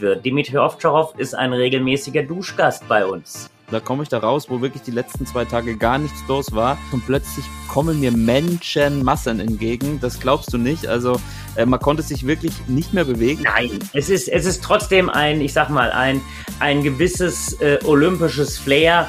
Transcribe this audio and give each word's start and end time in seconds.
wird. 0.00 0.24
Dimitri 0.24 0.58
Ovtcharov 0.58 1.14
ist 1.18 1.36
ein 1.36 1.52
regelmäßiger 1.52 2.24
Duschgast 2.24 2.88
bei 2.88 3.06
uns. 3.06 3.48
Da 3.70 3.78
komme 3.78 4.02
ich 4.02 4.08
da 4.08 4.18
raus, 4.18 4.50
wo 4.50 4.60
wirklich 4.60 4.82
die 4.82 4.90
letzten 4.90 5.24
zwei 5.24 5.44
Tage 5.44 5.76
gar 5.76 5.98
nichts 5.98 6.18
los 6.26 6.52
war 6.52 6.76
und 6.90 7.06
plötzlich 7.06 7.44
kommen 7.68 8.00
mir 8.00 8.10
Menschenmassen 8.10 9.38
entgegen. 9.38 10.00
Das 10.00 10.18
glaubst 10.18 10.52
du 10.52 10.58
nicht. 10.58 10.88
Also 10.88 11.20
äh, 11.54 11.64
man 11.64 11.78
konnte 11.78 12.02
sich 12.02 12.26
wirklich 12.26 12.54
nicht 12.66 12.92
mehr 12.92 13.04
bewegen. 13.04 13.44
Nein, 13.44 13.78
es 13.92 14.10
ist, 14.10 14.26
es 14.26 14.46
ist 14.46 14.64
trotzdem 14.64 15.08
ein, 15.08 15.40
ich 15.40 15.52
sag 15.52 15.70
mal, 15.70 15.92
ein, 15.92 16.20
ein 16.58 16.82
gewisses 16.82 17.52
äh, 17.60 17.78
olympisches 17.84 18.58
Flair. 18.58 19.08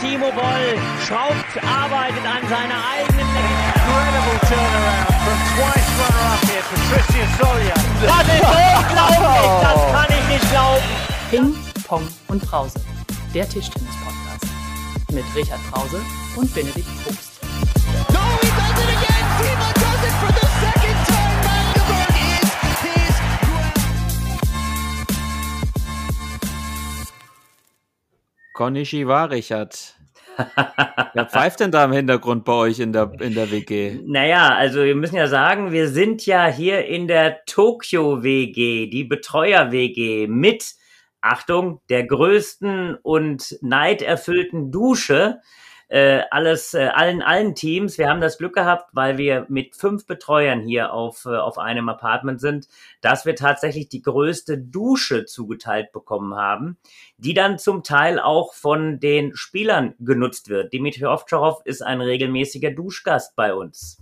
Timo 0.00 0.32
Boll 0.32 0.78
schraubt, 1.06 1.64
arbeitet 1.64 2.24
an 2.26 2.48
seiner 2.48 2.79
Solia. 7.40 7.74
Das 8.06 8.26
ist 8.28 8.44
unglaublich, 8.44 9.50
das 9.62 9.80
kann 9.92 10.10
ich 10.10 10.24
nicht 10.28 10.46
glauben. 10.50 10.88
Ping, 11.30 11.54
Pong 11.86 12.06
und 12.28 12.40
Brause, 12.42 12.80
der 13.34 13.48
Tischtennis-Podcast. 13.48 14.44
Mit 15.12 15.24
Richard 15.34 15.60
Brause 15.70 16.00
und 16.36 16.52
Benedikt 16.54 16.86
Probst. 17.02 17.40
No, 18.12 18.20
he 18.42 18.48
does 18.48 18.78
it 18.82 18.90
again. 18.96 19.26
Timo 19.40 19.68
does 19.74 20.02
it 20.04 20.14
for 20.20 20.32
the 20.38 20.46
second 20.60 20.98
time. 21.06 21.38
Magdeburg 21.46 22.14
is 22.16 22.50
his 22.84 23.16
ground. 23.40 23.80
Konnichiwa, 28.54 29.24
Richard. 29.30 29.74
Wer 31.14 31.26
pfeift 31.26 31.60
denn 31.60 31.70
da 31.70 31.84
im 31.84 31.92
Hintergrund 31.92 32.44
bei 32.44 32.52
euch 32.52 32.78
in 32.78 32.92
der, 32.92 33.12
in 33.20 33.34
der 33.34 33.50
WG? 33.50 34.00
Naja, 34.04 34.54
also 34.54 34.84
wir 34.84 34.94
müssen 34.94 35.16
ja 35.16 35.26
sagen, 35.26 35.72
wir 35.72 35.88
sind 35.88 36.24
ja 36.26 36.46
hier 36.46 36.86
in 36.86 37.08
der 37.08 37.44
Tokyo 37.46 38.22
WG, 38.22 38.86
die 38.86 39.04
Betreuer 39.04 39.72
WG 39.72 40.26
mit, 40.26 40.74
Achtung, 41.20 41.80
der 41.90 42.04
größten 42.04 42.96
und 43.02 43.58
neiderfüllten 43.60 44.70
Dusche 44.70 45.40
äh, 45.90 46.22
alles, 46.30 46.72
äh, 46.72 46.86
allen, 46.86 47.20
allen 47.20 47.56
Teams. 47.56 47.98
Wir 47.98 48.08
haben 48.08 48.20
das 48.20 48.38
Glück 48.38 48.54
gehabt, 48.54 48.90
weil 48.92 49.18
wir 49.18 49.46
mit 49.48 49.74
fünf 49.74 50.06
Betreuern 50.06 50.60
hier 50.60 50.92
auf, 50.92 51.26
äh, 51.26 51.36
auf 51.36 51.58
einem 51.58 51.88
Apartment 51.88 52.40
sind, 52.40 52.68
dass 53.00 53.26
wir 53.26 53.34
tatsächlich 53.34 53.88
die 53.88 54.00
größte 54.00 54.56
Dusche 54.56 55.24
zugeteilt 55.24 55.90
bekommen 55.90 56.36
haben, 56.36 56.78
die 57.18 57.34
dann 57.34 57.58
zum 57.58 57.82
Teil 57.82 58.20
auch 58.20 58.54
von 58.54 59.00
den 59.00 59.34
Spielern 59.34 59.94
genutzt 59.98 60.48
wird. 60.48 60.72
Dimitri 60.72 61.06
Ovtcharov 61.06 61.62
ist 61.64 61.82
ein 61.82 62.00
regelmäßiger 62.00 62.70
Duschgast 62.70 63.34
bei 63.34 63.52
uns. 63.52 64.00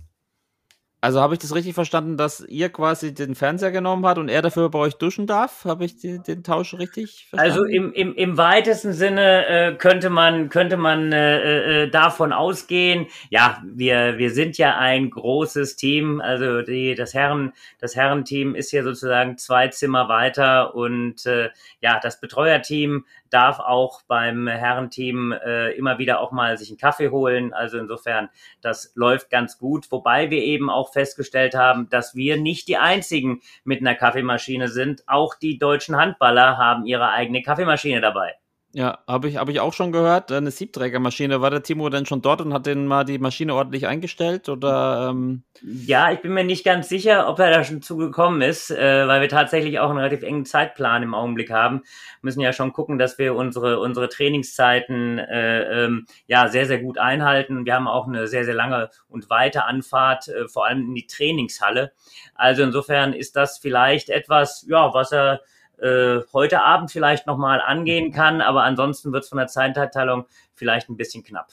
Also 1.01 1.21
habe 1.21 1.33
ich 1.33 1.39
das 1.39 1.55
richtig 1.55 1.75
verstanden, 1.75 2.17
dass 2.17 2.41
ihr 2.41 2.69
quasi 2.69 3.13
den 3.13 3.33
Fernseher 3.33 3.71
genommen 3.71 4.05
habt 4.05 4.17
und 4.17 4.27
er 4.27 4.41
dafür 4.41 4.69
bei 4.69 4.79
euch 4.79 4.95
duschen 4.95 5.27
darf? 5.27 5.63
Habe 5.63 5.85
ich 5.85 5.95
die, 5.95 6.19
den 6.19 6.43
Tausch 6.43 6.73
richtig 6.73 7.27
verstanden? 7.29 7.51
Also 7.51 7.63
im, 7.63 7.93
im, 7.93 8.13
im 8.15 8.37
weitesten 8.37 8.91
Sinne 8.91 9.45
äh, 9.47 9.75
könnte 9.75 10.09
man 10.09 10.49
könnte 10.49 10.75
man 10.75 11.13
äh, 11.13 11.83
äh, 11.83 11.89
davon 11.89 12.33
ausgehen. 12.33 13.07
Ja, 13.29 13.63
wir 13.63 14.17
wir 14.17 14.31
sind 14.31 14.57
ja 14.57 14.77
ein 14.77 15.09
großes 15.09 15.77
Team. 15.77 16.19
Also 16.19 16.63
die 16.63 16.95
das 16.95 17.13
Herren 17.13 17.53
das 17.79 17.95
Herrenteam 17.95 18.53
ist 18.53 18.71
hier 18.71 18.83
sozusagen 18.83 19.37
zwei 19.37 19.69
Zimmer 19.69 20.09
weiter 20.09 20.75
und 20.75 21.25
äh, 21.25 21.49
ja 21.79 21.99
das 22.01 22.19
Betreuerteam 22.19 23.05
darf 23.29 23.59
auch 23.59 24.01
beim 24.07 24.47
Herrenteam 24.47 25.31
äh, 25.31 25.71
immer 25.71 25.97
wieder 25.97 26.19
auch 26.19 26.31
mal 26.31 26.57
sich 26.57 26.69
einen 26.69 26.77
Kaffee 26.77 27.09
holen. 27.09 27.53
Also 27.53 27.77
insofern, 27.77 28.29
das 28.61 28.91
läuft 28.95 29.29
ganz 29.29 29.57
gut. 29.57 29.91
Wobei 29.91 30.29
wir 30.29 30.43
eben 30.43 30.69
auch 30.69 30.93
festgestellt 30.93 31.55
haben, 31.55 31.89
dass 31.89 32.15
wir 32.15 32.37
nicht 32.37 32.67
die 32.67 32.77
einzigen 32.77 33.41
mit 33.63 33.81
einer 33.81 33.95
Kaffeemaschine 33.95 34.67
sind. 34.67 35.03
Auch 35.07 35.35
die 35.35 35.57
deutschen 35.57 35.95
Handballer 35.95 36.57
haben 36.57 36.85
ihre 36.85 37.09
eigene 37.09 37.41
Kaffeemaschine 37.41 38.01
dabei. 38.01 38.35
Ja, 38.71 38.99
habe 39.07 39.27
ich, 39.29 39.37
hab 39.37 39.49
ich 39.49 39.59
auch 39.61 39.73
schon 39.73 39.91
gehört. 39.91 40.31
Eine 40.31 40.51
Siebträgermaschine. 40.51 41.41
War 41.41 41.49
der 41.49 41.63
Timo 41.63 41.89
denn 41.89 42.05
schon 42.05 42.21
dort 42.21 42.39
und 42.41 42.53
hat 42.53 42.67
den 42.67 42.85
mal 42.85 43.03
die 43.03 43.17
Maschine 43.17 43.55
ordentlich 43.55 43.87
eingestellt? 43.87 44.47
Oder, 44.47 45.07
ähm 45.09 45.41
Ja, 45.63 46.11
ich 46.11 46.21
bin 46.21 46.35
mir 46.35 46.43
nicht 46.43 46.63
ganz 46.63 46.87
sicher, 46.87 47.27
ob 47.27 47.39
er 47.39 47.49
da 47.49 47.63
schon 47.63 47.81
zugekommen 47.81 48.43
ist, 48.43 48.69
äh, 48.69 49.07
weil 49.07 49.21
wir 49.21 49.27
tatsächlich 49.27 49.79
auch 49.79 49.89
einen 49.89 49.97
relativ 49.97 50.21
engen 50.21 50.45
Zeitplan 50.45 51.01
im 51.01 51.15
Augenblick 51.15 51.49
haben. 51.49 51.81
Müssen 52.21 52.41
ja 52.41 52.53
schon 52.53 52.71
gucken, 52.71 52.99
dass 52.99 53.17
wir 53.17 53.33
unsere, 53.33 53.79
unsere 53.79 54.07
Trainingszeiten 54.07 55.17
äh, 55.17 55.85
ähm, 55.85 56.05
ja 56.27 56.47
sehr, 56.47 56.67
sehr 56.67 56.79
gut 56.79 56.99
einhalten. 56.99 57.65
Wir 57.65 57.73
haben 57.73 57.87
auch 57.87 58.07
eine 58.07 58.27
sehr, 58.27 58.45
sehr 58.45 58.53
lange 58.53 58.91
und 59.07 59.31
weite 59.31 59.65
Anfahrt, 59.65 60.27
äh, 60.27 60.47
vor 60.47 60.67
allem 60.67 60.81
in 60.89 60.93
die 60.93 61.07
Trainingshalle. 61.07 61.91
Also 62.35 62.61
insofern 62.61 63.13
ist 63.13 63.35
das 63.35 63.57
vielleicht 63.57 64.09
etwas, 64.09 64.63
ja, 64.69 64.93
was 64.93 65.11
er 65.11 65.41
äh, 65.81 66.21
heute 66.33 66.61
Abend 66.61 66.91
vielleicht 66.91 67.27
nochmal 67.27 67.61
angehen 67.61 68.11
kann, 68.11 68.41
aber 68.41 68.63
ansonsten 68.63 69.11
wird 69.11 69.23
es 69.23 69.29
von 69.29 69.37
der 69.37 69.47
Zeitteilung 69.47 70.25
vielleicht 70.53 70.89
ein 70.89 70.97
bisschen 70.97 71.23
knapp. 71.23 71.49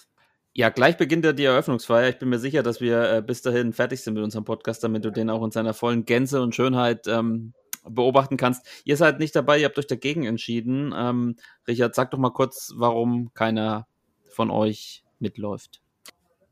Ja, 0.54 0.70
gleich 0.70 0.97
beginnt 0.97 1.25
ja 1.25 1.32
die 1.32 1.44
Eröffnungsfeier. 1.44 2.09
Ich 2.09 2.19
bin 2.19 2.31
mir 2.31 2.38
sicher, 2.38 2.62
dass 2.62 2.81
wir 2.81 3.12
äh, 3.12 3.22
bis 3.22 3.42
dahin 3.42 3.75
fertig 3.75 4.03
sind 4.03 4.15
mit 4.15 4.22
unserem 4.22 4.44
Podcast, 4.44 4.82
damit 4.82 5.04
du 5.04 5.10
den 5.10 5.28
auch 5.28 5.44
in 5.44 5.50
seiner 5.50 5.75
vollen 5.75 6.06
Gänze 6.06 6.41
und 6.41 6.54
Schönheit 6.54 7.06
ähm, 7.06 7.53
beobachten 7.86 8.36
kannst. 8.36 8.66
Ihr 8.84 8.97
seid 8.97 9.19
nicht 9.19 9.36
dabei, 9.36 9.59
ihr 9.59 9.66
habt 9.66 9.78
euch 9.78 9.86
dagegen 9.86 10.25
entschieden. 10.25 10.94
Ähm, 10.97 11.36
Richard, 11.69 11.94
sag 11.94 12.10
doch 12.10 12.19
mal 12.19 12.31
kurz, 12.31 12.72
warum 12.75 13.32
keiner 13.34 13.86
von 14.31 14.50
euch 14.50 15.04
mitläuft. 15.19 15.82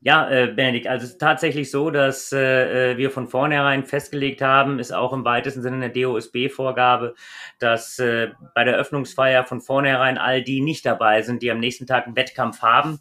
Ja, 0.05 0.29
äh, 0.29 0.49
Benedikt, 0.49 0.87
also 0.87 1.05
es 1.07 1.13
ist 1.13 1.19
tatsächlich 1.19 1.71
so, 1.71 1.89
dass 1.89 2.31
äh, 2.31 2.99
wir 2.99 3.11
von 3.11 3.27
vornherein 3.27 3.87
festgelegt 3.87 4.43
haben, 4.43 4.79
ist 4.79 4.93
auch 4.93 5.15
im 5.15 5.25
weitesten 5.25 5.63
Sinne 5.63 5.77
eine 5.77 5.91
DOSB-Vorgabe, 5.91 7.15
dass 7.59 7.99
äh, 8.01 8.33
bei 8.55 8.65
der 8.65 8.77
Öffnungsfeier 8.77 9.45
von 9.45 9.63
vornherein 9.63 10.19
all 10.19 10.43
die 10.43 10.61
nicht 10.61 10.85
dabei 10.85 11.23
sind, 11.23 11.41
die 11.41 11.51
am 11.51 11.59
nächsten 11.59 11.87
Tag 11.87 12.05
einen 12.05 12.17
Wettkampf 12.17 12.61
haben. 12.61 13.01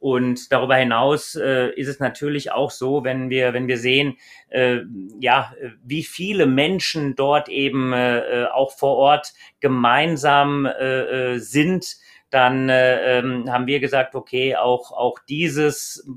Und 0.00 0.50
darüber 0.50 0.74
hinaus 0.74 1.36
äh, 1.36 1.70
ist 1.74 1.86
es 1.86 2.00
natürlich 2.00 2.50
auch 2.50 2.72
so, 2.72 3.04
wenn 3.04 3.30
wir, 3.30 3.52
wenn 3.52 3.68
wir 3.68 3.78
sehen, 3.78 4.16
äh, 4.48 4.78
ja, 5.20 5.54
wie 5.84 6.02
viele 6.02 6.46
Menschen 6.46 7.14
dort 7.14 7.48
eben 7.48 7.92
äh, 7.92 8.46
auch 8.52 8.72
vor 8.72 8.96
Ort 8.96 9.34
gemeinsam 9.60 10.66
äh, 10.66 11.34
äh 11.34 11.38
sind, 11.38 11.96
dann 12.30 12.68
äh, 12.68 13.18
ähm, 13.18 13.50
haben 13.50 13.66
wir 13.66 13.80
gesagt, 13.80 14.14
okay, 14.14 14.56
auch, 14.56 14.92
auch 14.92 15.18
dieses 15.28 16.08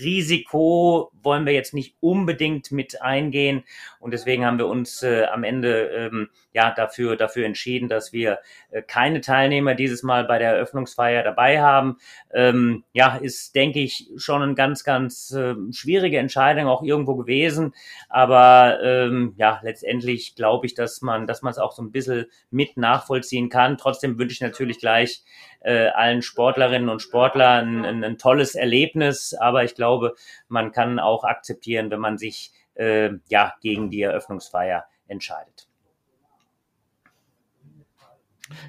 Risiko 0.00 1.10
wollen 1.22 1.46
wir 1.46 1.52
jetzt 1.52 1.74
nicht 1.74 1.96
unbedingt 2.00 2.72
mit 2.72 3.02
eingehen. 3.02 3.64
Und 4.00 4.12
deswegen 4.12 4.44
haben 4.44 4.58
wir 4.58 4.66
uns 4.66 5.02
äh, 5.02 5.24
am 5.24 5.44
Ende 5.44 5.88
ähm, 5.88 6.28
ja 6.52 6.70
dafür, 6.70 7.16
dafür 7.16 7.46
entschieden, 7.46 7.88
dass 7.88 8.12
wir 8.12 8.38
äh, 8.70 8.82
keine 8.82 9.20
Teilnehmer 9.20 9.74
dieses 9.74 10.02
Mal 10.02 10.24
bei 10.24 10.38
der 10.38 10.52
Eröffnungsfeier 10.52 11.22
dabei 11.22 11.60
haben. 11.60 11.98
Ähm, 12.32 12.84
ja, 12.92 13.16
ist, 13.16 13.54
denke 13.54 13.80
ich, 13.80 14.08
schon 14.16 14.42
eine 14.42 14.54
ganz, 14.54 14.84
ganz 14.84 15.32
äh, 15.32 15.54
schwierige 15.72 16.18
Entscheidung 16.18 16.66
auch 16.68 16.82
irgendwo 16.82 17.16
gewesen. 17.16 17.74
Aber 18.08 18.78
ähm, 18.82 19.34
ja, 19.36 19.60
letztendlich 19.62 20.34
glaube 20.36 20.66
ich, 20.66 20.74
dass 20.74 21.02
man, 21.02 21.26
dass 21.26 21.42
man 21.42 21.50
es 21.50 21.58
auch 21.58 21.72
so 21.72 21.82
ein 21.82 21.90
bisschen 21.90 22.26
mit 22.50 22.76
nachvollziehen 22.76 23.48
kann. 23.48 23.76
Trotzdem 23.76 24.18
wünsche 24.18 24.34
ich 24.34 24.40
natürlich 24.40 24.78
gleich 24.78 25.22
äh, 25.60 25.88
allen 25.88 26.22
Sportlerinnen 26.22 26.88
und 26.88 27.02
Sportlern 27.02 27.84
ein, 27.84 28.04
ein, 28.04 28.18
tolles 28.18 28.54
Erlebnis. 28.54 29.34
Aber 29.34 29.64
ich 29.64 29.74
glaube, 29.74 30.14
man 30.48 30.72
kann 30.72 30.98
auch 30.98 31.24
akzeptieren, 31.24 31.90
wenn 31.90 32.00
man 32.00 32.18
sich 32.18 32.52
äh, 32.74 33.10
ja 33.28 33.54
gegen 33.60 33.90
die 33.90 34.02
Eröffnungsfeier 34.02 34.84
entscheidet. 35.06 35.68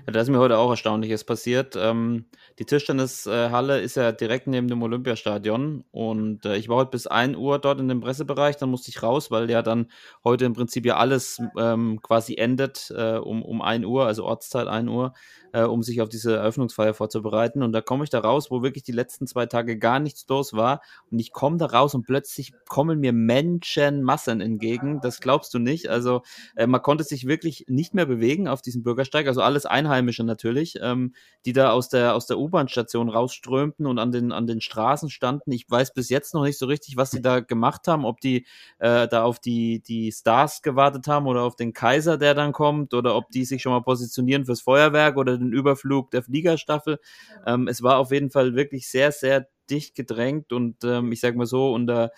Ja, 0.06 0.12
da 0.12 0.22
ist 0.22 0.30
mir 0.30 0.40
heute 0.40 0.58
auch 0.58 0.70
Erstaunliches 0.70 1.24
passiert. 1.24 1.76
Ähm, 1.78 2.26
die 2.60 2.66
Tischtennishalle 2.66 3.80
ist 3.80 3.96
ja 3.96 4.12
direkt 4.12 4.48
neben 4.48 4.68
dem 4.68 4.84
Olympiastadion 4.84 5.86
und 5.92 6.46
äh, 6.46 6.58
ich 6.58 6.68
war 6.68 6.76
heute 6.76 6.92
bis 6.92 7.08
1 7.08 7.38
Uhr 7.38 7.58
dort 7.58 7.80
in 7.80 7.88
dem 7.88 8.02
Pressebereich, 8.02 8.58
dann 8.58 8.70
musste 8.70 8.90
ich 8.90 9.02
raus, 9.02 9.32
weil 9.32 9.50
ja 9.50 9.62
dann 9.62 9.88
heute 10.26 10.44
im 10.44 10.54
Prinzip 10.54 10.86
ja 10.86 10.98
alles 10.98 11.42
ähm, 11.58 12.02
quasi 12.02 12.36
endet 12.36 12.92
äh, 12.96 13.16
um, 13.16 13.44
um 13.44 13.62
1 13.62 13.86
Uhr, 13.86 14.06
also 14.06 14.26
Ortszeit 14.26 14.68
1 14.68 14.90
Uhr 14.90 15.14
äh, 15.54 15.64
um 15.64 15.84
sich 15.84 16.02
auf 16.02 16.10
diese 16.10 16.36
Eröffnungsfeier 16.36 16.94
vorzubereiten. 16.94 17.64
Und 17.64 17.72
da 17.72 17.82
komme 17.82 18.04
ich 18.04 18.10
da 18.10 18.20
raus, 18.20 18.52
wo 18.52 18.62
wirklich 18.62 18.84
die 18.84 18.92
letzten 18.92 19.28
zwei 19.28 19.46
Tage 19.46 19.78
gar 19.78 20.00
nichts 20.00 20.26
los 20.28 20.54
war. 20.54 20.82
Und 21.12 21.20
ich 21.20 21.32
komme 21.32 21.58
da 21.58 21.68
raus 21.68 21.96
und 21.96 22.06
plötzlich 22.06 22.54
kommen 22.68 23.00
mir 23.00 23.14
Menschenmassen 23.14 24.42
entgegen. 24.42 25.00
Das 25.02 25.20
glaubst 25.20 25.54
du 25.54 25.60
nicht. 25.60 25.90
Also 25.90 26.22
äh, 26.56 26.68
man 26.68 26.82
konnte 26.82 27.04
sich 27.04 27.28
wirklich 27.28 27.66
nicht 27.68 27.94
mehr 27.94 28.06
bewegen 28.06 28.48
auf 28.48 28.62
diesem 28.62 28.84
Bürgersteig. 28.84 29.28
Also 29.28 29.42
alles 29.42 29.66
Einheimische 29.66 30.24
natürlich, 30.24 30.78
ähm, 30.82 31.14
die 31.46 31.54
da 31.54 31.72
aus 31.72 31.90
der, 31.90 32.16
aus 32.16 32.28
der 32.28 32.40
U-Bahn-Station 32.50 33.10
rausströmten 33.10 33.86
und 33.86 34.00
an 34.00 34.12
den, 34.12 34.32
an 34.32 34.48
den 34.48 34.60
Straßen 34.60 35.10
standen. 35.10 35.52
Ich 35.52 35.70
weiß 35.70 35.94
bis 35.94 36.10
jetzt 36.10 36.34
noch 36.34 36.44
nicht 36.44 36.58
so 36.58 36.66
richtig, 36.66 36.98
was 36.98 37.12
sie 37.12 37.22
da 37.22 37.40
gemacht 37.40 37.88
haben, 37.88 38.06
ob 38.06 38.20
die 38.20 38.46
äh, 38.80 39.08
da 39.08 39.24
auf 39.24 39.40
die, 39.40 39.82
die 39.82 40.12
Stars 40.12 40.62
gewartet 40.62 41.08
haben 41.08 41.28
oder 41.28 41.44
auf 41.44 41.56
den 41.56 41.74
Kaiser, 41.74 42.18
der 42.18 42.34
dann 42.34 42.52
kommt, 42.52 42.94
oder 42.94 43.16
ob 43.16 43.30
die 43.30 43.46
sich 43.46 43.62
schon 43.62 43.72
mal 43.72 43.82
positionieren 43.82 44.46
fürs 44.46 44.62
Feuerwerk 44.62 45.18
oder 45.18 45.38
den 45.38 45.54
Überflug 45.54 46.12
der 46.12 46.24
Fliegerstaffel. 46.24 47.00
Ähm, 47.46 47.68
es 47.68 47.84
war 47.84 47.98
auf 47.98 48.12
jeden 48.12 48.32
Fall 48.32 48.56
wirklich 48.56 48.90
sehr, 48.90 49.12
sehr 49.12 49.48
dicht 49.70 49.96
gedrängt 49.96 50.52
und 50.52 50.84
ähm, 50.84 51.12
ich 51.12 51.20
sage 51.20 51.38
mal 51.38 51.46
so, 51.46 51.72
unter 51.74 52.12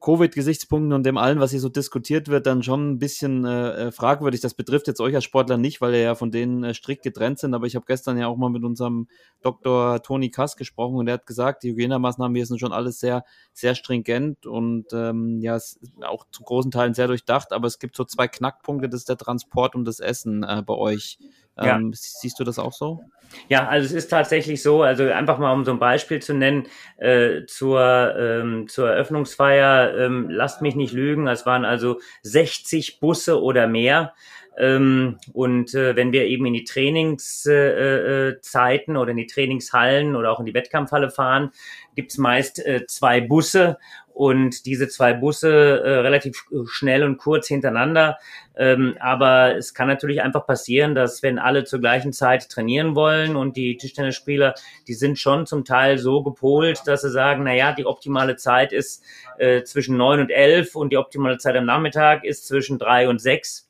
Covid-Gesichtspunkten 0.00 0.92
und 0.92 1.04
dem 1.04 1.16
allen, 1.16 1.40
was 1.40 1.50
hier 1.50 1.60
so 1.60 1.68
diskutiert 1.68 2.28
wird, 2.28 2.46
dann 2.46 2.62
schon 2.62 2.90
ein 2.90 2.98
bisschen 2.98 3.44
äh, 3.44 3.88
äh, 3.88 3.92
fragwürdig. 3.92 4.40
Das 4.40 4.54
betrifft 4.54 4.86
jetzt 4.86 5.00
euch 5.00 5.14
als 5.14 5.24
Sportler 5.24 5.56
nicht, 5.56 5.80
weil 5.80 5.94
ihr 5.94 6.00
ja 6.00 6.14
von 6.14 6.30
denen 6.30 6.64
äh, 6.64 6.74
strikt 6.74 7.02
getrennt 7.02 7.38
sind. 7.38 7.54
Aber 7.54 7.66
ich 7.66 7.76
habe 7.76 7.86
gestern 7.86 8.18
ja 8.18 8.26
auch 8.26 8.36
mal 8.36 8.50
mit 8.50 8.64
unserem 8.64 9.08
Dr. 9.42 10.02
Toni 10.02 10.30
Kass 10.30 10.56
gesprochen 10.56 10.96
und 10.96 11.08
er 11.08 11.14
hat 11.14 11.26
gesagt, 11.26 11.62
die 11.62 11.70
Hygienemaßnahmen 11.70 12.34
hier 12.34 12.46
sind 12.46 12.58
schon 12.58 12.72
alles 12.72 13.00
sehr, 13.00 13.24
sehr 13.52 13.74
stringent 13.74 14.46
und 14.46 14.86
ähm, 14.92 15.40
ja, 15.40 15.58
auch 16.02 16.24
zu 16.30 16.42
großen 16.42 16.70
Teilen 16.70 16.94
sehr 16.94 17.06
durchdacht. 17.06 17.52
Aber 17.52 17.66
es 17.66 17.78
gibt 17.78 17.96
so 17.96 18.04
zwei 18.04 18.28
Knackpunkte, 18.28 18.88
das 18.88 19.00
ist 19.00 19.08
der 19.08 19.16
Transport 19.16 19.74
und 19.74 19.84
das 19.84 20.00
Essen 20.00 20.42
äh, 20.42 20.62
bei 20.64 20.74
euch. 20.74 21.18
Ja. 21.60 21.76
Ähm, 21.76 21.92
siehst 21.94 22.38
du 22.38 22.44
das 22.44 22.58
auch 22.58 22.72
so? 22.72 23.04
Ja, 23.48 23.68
also 23.68 23.86
es 23.86 23.92
ist 23.92 24.08
tatsächlich 24.08 24.62
so, 24.62 24.82
also 24.82 25.04
einfach 25.04 25.38
mal 25.38 25.52
um 25.52 25.64
so 25.64 25.70
ein 25.70 25.78
Beispiel 25.78 26.20
zu 26.20 26.34
nennen, 26.34 26.66
äh, 26.96 27.44
zur, 27.46 28.14
ähm, 28.18 28.68
zur 28.68 28.90
Eröffnungsfeier, 28.90 29.96
ähm, 29.98 30.30
lasst 30.30 30.62
mich 30.62 30.74
nicht 30.74 30.92
lügen, 30.92 31.28
es 31.28 31.44
waren 31.44 31.64
also 31.64 32.00
60 32.22 33.00
Busse 33.00 33.42
oder 33.42 33.66
mehr. 33.66 34.14
Ähm, 34.58 35.18
und 35.32 35.74
äh, 35.74 35.94
wenn 35.94 36.12
wir 36.12 36.26
eben 36.26 36.46
in 36.46 36.52
die 36.52 36.64
Trainingszeiten 36.64 38.94
äh, 38.94 38.98
äh 38.98 39.00
oder 39.00 39.12
in 39.12 39.16
die 39.16 39.26
Trainingshallen 39.26 40.16
oder 40.16 40.32
auch 40.32 40.40
in 40.40 40.46
die 40.46 40.54
Wettkampfhalle 40.54 41.10
fahren, 41.10 41.50
gibt's 41.94 42.18
meist 42.18 42.64
äh, 42.64 42.86
zwei 42.86 43.20
Busse 43.20 43.78
und 44.18 44.66
diese 44.66 44.88
zwei 44.88 45.12
Busse 45.12 45.48
äh, 45.48 46.00
relativ 46.00 46.44
schnell 46.66 47.04
und 47.04 47.18
kurz 47.18 47.46
hintereinander. 47.46 48.18
Ähm, 48.56 48.96
aber 48.98 49.54
es 49.54 49.74
kann 49.74 49.86
natürlich 49.86 50.22
einfach 50.22 50.44
passieren, 50.44 50.96
dass 50.96 51.22
wenn 51.22 51.38
alle 51.38 51.62
zur 51.62 51.78
gleichen 51.78 52.12
Zeit 52.12 52.48
trainieren 52.48 52.96
wollen 52.96 53.36
und 53.36 53.56
die 53.56 53.76
Tischtennisspieler, 53.76 54.54
die 54.88 54.94
sind 54.94 55.20
schon 55.20 55.46
zum 55.46 55.64
Teil 55.64 55.98
so 55.98 56.24
gepolt, 56.24 56.82
dass 56.86 57.02
sie 57.02 57.10
sagen, 57.10 57.44
na 57.44 57.54
ja, 57.54 57.72
die 57.72 57.86
optimale 57.86 58.34
Zeit 58.34 58.72
ist 58.72 59.04
äh, 59.38 59.62
zwischen 59.62 59.96
neun 59.96 60.18
und 60.18 60.30
elf 60.30 60.74
und 60.74 60.92
die 60.92 60.96
optimale 60.96 61.38
Zeit 61.38 61.54
am 61.54 61.66
Nachmittag 61.66 62.24
ist 62.24 62.48
zwischen 62.48 62.80
drei 62.80 63.08
und 63.08 63.20
sechs. 63.20 63.67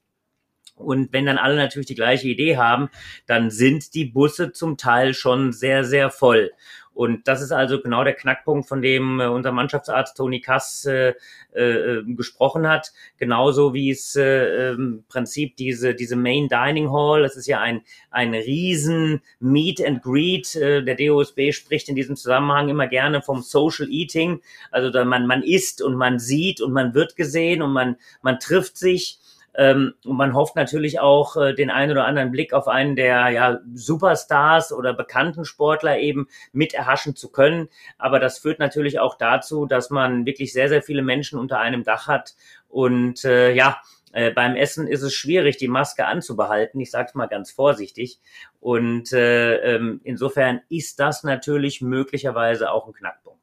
Und 0.79 1.13
wenn 1.13 1.27
dann 1.27 1.39
alle 1.39 1.57
natürlich 1.57 1.87
die 1.87 1.95
gleiche 1.95 2.29
Idee 2.29 2.57
haben, 2.57 2.89
dann 3.27 3.51
sind 3.51 3.95
die 3.95 4.05
Busse 4.05 4.53
zum 4.53 4.77
Teil 4.77 5.15
schon 5.15 5.53
sehr, 5.53 5.85
sehr 5.85 6.11
voll. 6.11 6.51
Und 6.99 7.29
das 7.29 7.43
ist 7.43 7.53
also 7.53 7.81
genau 7.81 8.03
der 8.03 8.15
Knackpunkt, 8.15 8.67
von 8.67 8.83
dem 8.83 9.21
äh, 9.21 9.29
unser 9.29 9.53
Mannschaftsarzt 9.53 10.17
Toni 10.17 10.41
Kass 10.41 10.85
äh, 10.85 11.15
äh, 11.53 12.03
gesprochen 12.05 12.69
hat. 12.69 12.93
Genauso 13.19 13.73
wie 13.73 13.91
es 13.91 14.17
äh, 14.17 14.73
im 14.73 15.05
Prinzip 15.09 15.55
diese, 15.55 15.95
diese 15.95 16.17
Main 16.17 16.49
Dining 16.49 16.91
Hall, 16.91 17.23
das 17.23 17.37
ist 17.37 17.47
ja 17.47 17.61
ein, 17.61 17.83
ein 18.11 18.35
riesen 18.35 19.23
Meet 19.39 19.81
and 19.87 20.03
Greet. 20.03 20.57
Äh, 20.57 20.83
der 20.83 20.97
DOSB 20.97 21.53
spricht 21.53 21.89
in 21.89 21.95
diesem 21.95 22.17
Zusammenhang 22.17 22.69
immer 22.69 22.89
gerne 22.89 23.23
vom 23.23 23.43
Social 23.43 23.89
Eating. 23.89 24.41
Also 24.73 24.91
da 24.91 25.05
man, 25.05 25.29
man 25.29 25.45
isst 25.45 25.81
und 25.81 25.95
man 25.95 26.19
sieht 26.19 26.61
und 26.61 26.73
man 26.73 26.95
wird 26.95 27.15
gesehen 27.15 27.63
und 27.63 27.73
man, 27.73 27.95
man 28.23 28.41
trifft 28.41 28.77
sich. 28.77 29.21
Ähm, 29.59 29.95
und 30.05 30.17
man 30.17 30.35
hofft 30.35 30.55
natürlich 30.55 31.01
auch 31.01 31.37
äh, 31.37 31.53
den 31.53 31.69
einen 31.69 31.91
oder 31.91 32.05
anderen 32.07 32.31
Blick 32.31 32.53
auf 32.53 32.69
einen 32.69 32.95
der 32.95 33.29
ja, 33.31 33.59
Superstars 33.75 34.73
oder 34.73 34.95
bekannten 34.95 35.45
Sportler 35.45 35.99
eben 35.99 36.29
mit 36.53 36.75
erhaschen 36.75 37.17
zu 37.17 37.33
können. 37.33 37.69
Aber 37.99 38.21
das 38.21 38.39
führt 38.39 38.61
natürlich 38.61 39.01
auch 39.01 39.19
dazu, 39.19 39.67
dass 39.67 39.91
man 39.91 40.25
wirklich 40.27 40.53
sehr, 40.53 40.69
sehr 40.69 40.81
viele 40.81 41.03
Menschen 41.03 41.41
unter 41.41 41.59
einem 41.59 41.83
Dach 41.83 42.07
hat. 42.07 42.37
Und 42.69 43.25
äh, 43.25 43.53
ja, 43.53 43.79
äh, 44.13 44.31
beim 44.31 44.55
Essen 44.55 44.87
ist 44.87 45.03
es 45.03 45.13
schwierig, 45.13 45.57
die 45.57 45.67
Maske 45.67 46.07
anzubehalten. 46.07 46.81
Ich 46.81 46.93
sage 46.93 47.09
es 47.09 47.15
mal 47.17 47.27
ganz 47.27 47.51
vorsichtig. 47.51 48.21
Und 48.61 49.13
äh, 49.13 49.57
ähm, 49.57 50.01
insofern 50.05 50.61
ist 50.69 51.01
das 51.01 51.25
natürlich 51.25 51.81
möglicherweise 51.81 52.71
auch 52.71 52.87
ein 52.87 52.93
Knackpunkt. 52.93 53.38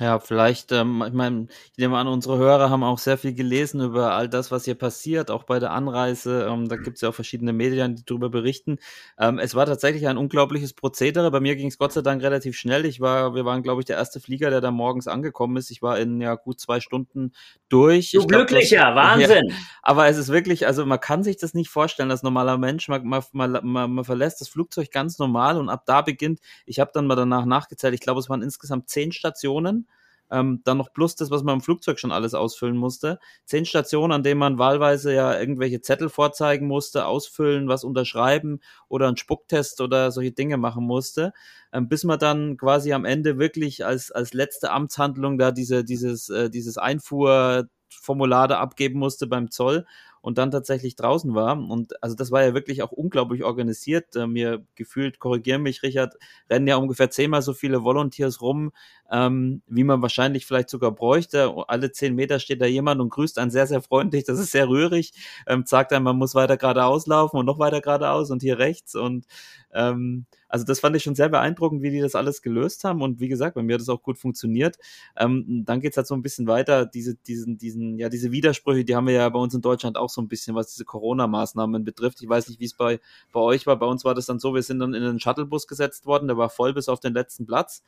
Ja, 0.00 0.18
vielleicht, 0.18 0.72
ähm, 0.72 1.04
ich 1.06 1.12
meine, 1.12 1.46
ich 1.70 1.78
nehme 1.78 1.96
an, 1.96 2.08
unsere 2.08 2.36
Hörer 2.36 2.68
haben 2.68 2.82
auch 2.82 2.98
sehr 2.98 3.16
viel 3.16 3.32
gelesen 3.32 3.80
über 3.80 4.12
all 4.14 4.28
das, 4.28 4.50
was 4.50 4.64
hier 4.64 4.74
passiert, 4.74 5.30
auch 5.30 5.44
bei 5.44 5.60
der 5.60 5.70
Anreise. 5.70 6.48
Ähm, 6.50 6.68
da 6.68 6.74
gibt 6.74 6.96
es 6.96 7.02
ja 7.02 7.10
auch 7.10 7.14
verschiedene 7.14 7.52
Medien, 7.52 7.94
die 7.94 8.04
darüber 8.04 8.28
berichten. 8.28 8.78
Ähm, 9.20 9.38
es 9.38 9.54
war 9.54 9.66
tatsächlich 9.66 10.08
ein 10.08 10.16
unglaubliches 10.16 10.72
Prozedere. 10.72 11.30
Bei 11.30 11.38
mir 11.38 11.54
ging 11.54 11.68
es 11.68 11.78
Gott 11.78 11.92
sei 11.92 12.00
Dank 12.00 12.22
relativ 12.24 12.56
schnell. 12.56 12.86
Ich 12.86 13.00
war, 13.00 13.36
wir 13.36 13.44
waren, 13.44 13.62
glaube 13.62 13.82
ich, 13.82 13.84
der 13.84 13.96
erste 13.96 14.18
Flieger, 14.18 14.50
der 14.50 14.60
da 14.60 14.72
morgens 14.72 15.06
angekommen 15.06 15.56
ist. 15.56 15.70
Ich 15.70 15.80
war 15.80 15.96
in 15.96 16.20
ja 16.20 16.34
gut 16.34 16.58
zwei 16.58 16.80
Stunden 16.80 17.32
durch. 17.68 18.10
Du 18.10 18.18
ich 18.18 18.26
glücklicher, 18.26 18.92
glaub, 18.92 18.96
das, 18.96 19.04
Wahnsinn. 19.30 19.48
Ja, 19.48 19.56
aber 19.82 20.08
es 20.08 20.18
ist 20.18 20.30
wirklich, 20.30 20.66
also 20.66 20.84
man 20.84 20.98
kann 20.98 21.22
sich 21.22 21.36
das 21.36 21.54
nicht 21.54 21.68
vorstellen 21.68 22.10
als 22.10 22.24
normaler 22.24 22.58
Mensch. 22.58 22.88
Man, 22.88 23.06
man, 23.06 23.22
man, 23.32 23.92
man 23.92 24.04
verlässt 24.04 24.40
das 24.40 24.48
Flugzeug 24.48 24.90
ganz 24.90 25.20
normal 25.20 25.56
und 25.56 25.68
ab 25.68 25.84
da 25.86 26.02
beginnt, 26.02 26.40
ich 26.66 26.80
habe 26.80 26.90
dann 26.92 27.06
mal 27.06 27.14
danach 27.14 27.44
nachgezählt, 27.44 27.94
ich 27.94 28.00
glaube, 28.00 28.18
es 28.18 28.28
waren 28.28 28.42
insgesamt 28.42 28.88
zehn 28.88 29.12
Stationen 29.12 29.84
ähm, 30.30 30.60
dann 30.64 30.78
noch 30.78 30.92
plus 30.92 31.16
das, 31.16 31.30
was 31.30 31.42
man 31.42 31.56
im 31.56 31.60
Flugzeug 31.60 31.98
schon 31.98 32.12
alles 32.12 32.34
ausfüllen 32.34 32.76
musste. 32.76 33.18
Zehn 33.44 33.64
Stationen, 33.64 34.12
an 34.12 34.22
denen 34.22 34.38
man 34.38 34.58
wahlweise 34.58 35.14
ja 35.14 35.38
irgendwelche 35.38 35.80
Zettel 35.80 36.08
vorzeigen 36.08 36.66
musste, 36.66 37.06
ausfüllen, 37.06 37.68
was 37.68 37.84
unterschreiben 37.84 38.60
oder 38.88 39.08
einen 39.08 39.16
Spucktest 39.16 39.80
oder 39.80 40.10
solche 40.10 40.32
Dinge 40.32 40.56
machen 40.56 40.84
musste, 40.84 41.32
ähm, 41.72 41.88
bis 41.88 42.04
man 42.04 42.18
dann 42.18 42.56
quasi 42.56 42.92
am 42.92 43.04
Ende 43.04 43.38
wirklich 43.38 43.84
als, 43.84 44.10
als 44.10 44.32
letzte 44.34 44.70
Amtshandlung 44.70 45.38
da 45.38 45.52
diese, 45.52 45.84
dieses, 45.84 46.28
äh, 46.28 46.50
dieses 46.50 46.78
Einfuhrformular 46.78 48.48
da 48.48 48.58
abgeben 48.58 48.98
musste 48.98 49.26
beim 49.26 49.50
Zoll 49.50 49.86
und 50.24 50.38
dann 50.38 50.50
tatsächlich 50.50 50.96
draußen 50.96 51.34
war. 51.34 51.58
Und 51.58 52.02
also 52.02 52.16
das 52.16 52.30
war 52.30 52.42
ja 52.42 52.54
wirklich 52.54 52.82
auch 52.82 52.92
unglaublich 52.92 53.44
organisiert. 53.44 54.16
Äh, 54.16 54.26
mir 54.26 54.64
gefühlt, 54.74 55.18
korrigieren 55.18 55.60
mich, 55.60 55.82
Richard, 55.82 56.14
rennen 56.48 56.66
ja 56.66 56.76
ungefähr 56.76 57.10
zehnmal 57.10 57.42
so 57.42 57.52
viele 57.52 57.84
Volunteers 57.84 58.40
rum, 58.40 58.72
ähm, 59.12 59.60
wie 59.66 59.84
man 59.84 60.00
wahrscheinlich 60.00 60.46
vielleicht 60.46 60.70
sogar 60.70 60.92
bräuchte. 60.92 61.52
Alle 61.68 61.92
zehn 61.92 62.14
Meter 62.14 62.38
steht 62.40 62.62
da 62.62 62.64
jemand 62.64 63.02
und 63.02 63.10
grüßt 63.10 63.38
einen 63.38 63.50
sehr, 63.50 63.66
sehr 63.66 63.82
freundlich. 63.82 64.24
Das 64.24 64.38
ist 64.38 64.52
sehr 64.52 64.66
rührig. 64.66 65.12
Ähm, 65.46 65.64
sagt 65.66 65.92
einem, 65.92 66.04
man 66.04 66.16
muss 66.16 66.34
weiter 66.34 66.56
geradeaus 66.56 67.06
laufen 67.06 67.36
und 67.36 67.44
noch 67.44 67.58
weiter 67.58 67.82
geradeaus 67.82 68.30
und 68.30 68.40
hier 68.40 68.58
rechts. 68.58 68.94
Und 68.94 69.26
ähm, 69.74 70.24
also 70.54 70.64
das 70.64 70.78
fand 70.78 70.94
ich 70.94 71.02
schon 71.02 71.16
sehr 71.16 71.28
beeindruckend, 71.28 71.82
wie 71.82 71.90
die 71.90 72.00
das 72.00 72.14
alles 72.14 72.40
gelöst 72.40 72.84
haben. 72.84 73.02
Und 73.02 73.18
wie 73.18 73.26
gesagt, 73.26 73.56
bei 73.56 73.62
mir 73.64 73.74
hat 73.74 73.80
das 73.80 73.88
auch 73.88 74.04
gut 74.04 74.18
funktioniert. 74.18 74.78
Ähm, 75.16 75.64
dann 75.66 75.80
geht's 75.80 75.96
halt 75.96 76.06
so 76.06 76.14
ein 76.14 76.22
bisschen 76.22 76.46
weiter. 76.46 76.86
Diese, 76.86 77.16
diesen, 77.16 77.58
diesen, 77.58 77.98
ja, 77.98 78.08
diese 78.08 78.30
Widersprüche, 78.30 78.84
die 78.84 78.94
haben 78.94 79.08
wir 79.08 79.14
ja 79.14 79.28
bei 79.28 79.40
uns 79.40 79.52
in 79.52 79.62
Deutschland 79.62 79.96
auch 79.96 80.10
so 80.10 80.22
ein 80.22 80.28
bisschen, 80.28 80.54
was 80.54 80.70
diese 80.70 80.84
Corona-Maßnahmen 80.84 81.84
betrifft. 81.84 82.22
Ich 82.22 82.28
weiß 82.28 82.48
nicht, 82.48 82.60
wie 82.60 82.66
es 82.66 82.74
bei, 82.74 83.00
bei 83.32 83.40
euch 83.40 83.66
war. 83.66 83.76
Bei 83.76 83.86
uns 83.86 84.04
war 84.04 84.14
das 84.14 84.26
dann 84.26 84.38
so, 84.38 84.54
wir 84.54 84.62
sind 84.62 84.78
dann 84.78 84.94
in 84.94 85.02
einen 85.02 85.18
Shuttlebus 85.18 85.66
gesetzt 85.66 86.06
worden, 86.06 86.28
der 86.28 86.36
war 86.36 86.50
voll 86.50 86.72
bis 86.72 86.88
auf 86.88 87.00
den 87.00 87.14
letzten 87.14 87.46
Platz 87.46 87.82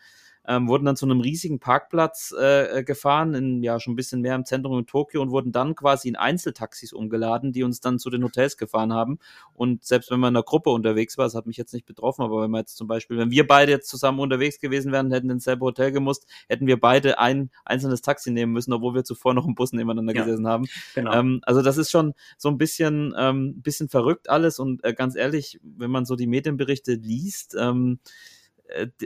ähm, 0.46 0.68
wurden 0.68 0.84
dann 0.84 0.96
zu 0.96 1.06
einem 1.06 1.20
riesigen 1.20 1.58
Parkplatz 1.58 2.32
äh, 2.38 2.84
gefahren, 2.84 3.34
in 3.34 3.62
ja 3.62 3.80
schon 3.80 3.94
ein 3.94 3.96
bisschen 3.96 4.20
mehr 4.20 4.34
im 4.34 4.44
Zentrum 4.44 4.78
in 4.78 4.86
Tokio 4.86 5.20
und 5.20 5.30
wurden 5.30 5.52
dann 5.52 5.74
quasi 5.74 6.08
in 6.08 6.16
Einzeltaxis 6.16 6.92
umgeladen, 6.92 7.52
die 7.52 7.62
uns 7.62 7.80
dann 7.80 7.98
zu 7.98 8.10
den 8.10 8.22
Hotels 8.22 8.56
gefahren 8.56 8.92
haben. 8.92 9.18
Und 9.54 9.84
selbst 9.84 10.10
wenn 10.10 10.20
man 10.20 10.32
in 10.32 10.36
einer 10.36 10.44
Gruppe 10.44 10.70
unterwegs 10.70 11.18
war, 11.18 11.24
das 11.24 11.34
hat 11.34 11.46
mich 11.46 11.56
jetzt 11.56 11.72
nicht 11.72 11.86
betroffen, 11.86 12.22
aber 12.22 12.42
wenn 12.42 12.50
wir 12.50 12.58
jetzt 12.58 12.76
zum 12.76 12.86
Beispiel, 12.86 13.18
wenn 13.18 13.30
wir 13.30 13.46
beide 13.46 13.72
jetzt 13.72 13.88
zusammen 13.88 14.20
unterwegs 14.20 14.60
gewesen 14.60 14.92
wären, 14.92 15.10
hätten 15.10 15.30
ins 15.30 15.44
selbe 15.44 15.64
Hotel 15.64 15.90
gemusst, 15.90 16.26
hätten 16.48 16.66
wir 16.66 16.78
beide 16.78 17.18
ein 17.18 17.50
einzelnes 17.64 18.02
Taxi 18.02 18.30
nehmen 18.30 18.52
müssen, 18.52 18.72
obwohl 18.72 18.94
wir 18.94 19.04
zuvor 19.04 19.34
noch 19.34 19.46
im 19.46 19.54
Bus 19.54 19.72
nebeneinander 19.72 20.14
ja, 20.14 20.24
gesessen 20.24 20.46
haben. 20.46 20.66
Genau. 20.94 21.12
Ähm, 21.12 21.40
also 21.42 21.62
das 21.62 21.76
ist 21.76 21.90
schon 21.90 22.14
so 22.38 22.48
ein 22.48 22.58
bisschen, 22.58 23.14
ähm, 23.18 23.60
bisschen 23.62 23.88
verrückt 23.88 24.30
alles 24.30 24.58
und 24.58 24.84
äh, 24.84 24.94
ganz 24.94 25.16
ehrlich, 25.16 25.58
wenn 25.62 25.90
man 25.90 26.04
so 26.04 26.14
die 26.14 26.26
Medienberichte 26.26 26.94
liest, 26.94 27.56
ähm, 27.58 27.98
äh, 28.04 28.35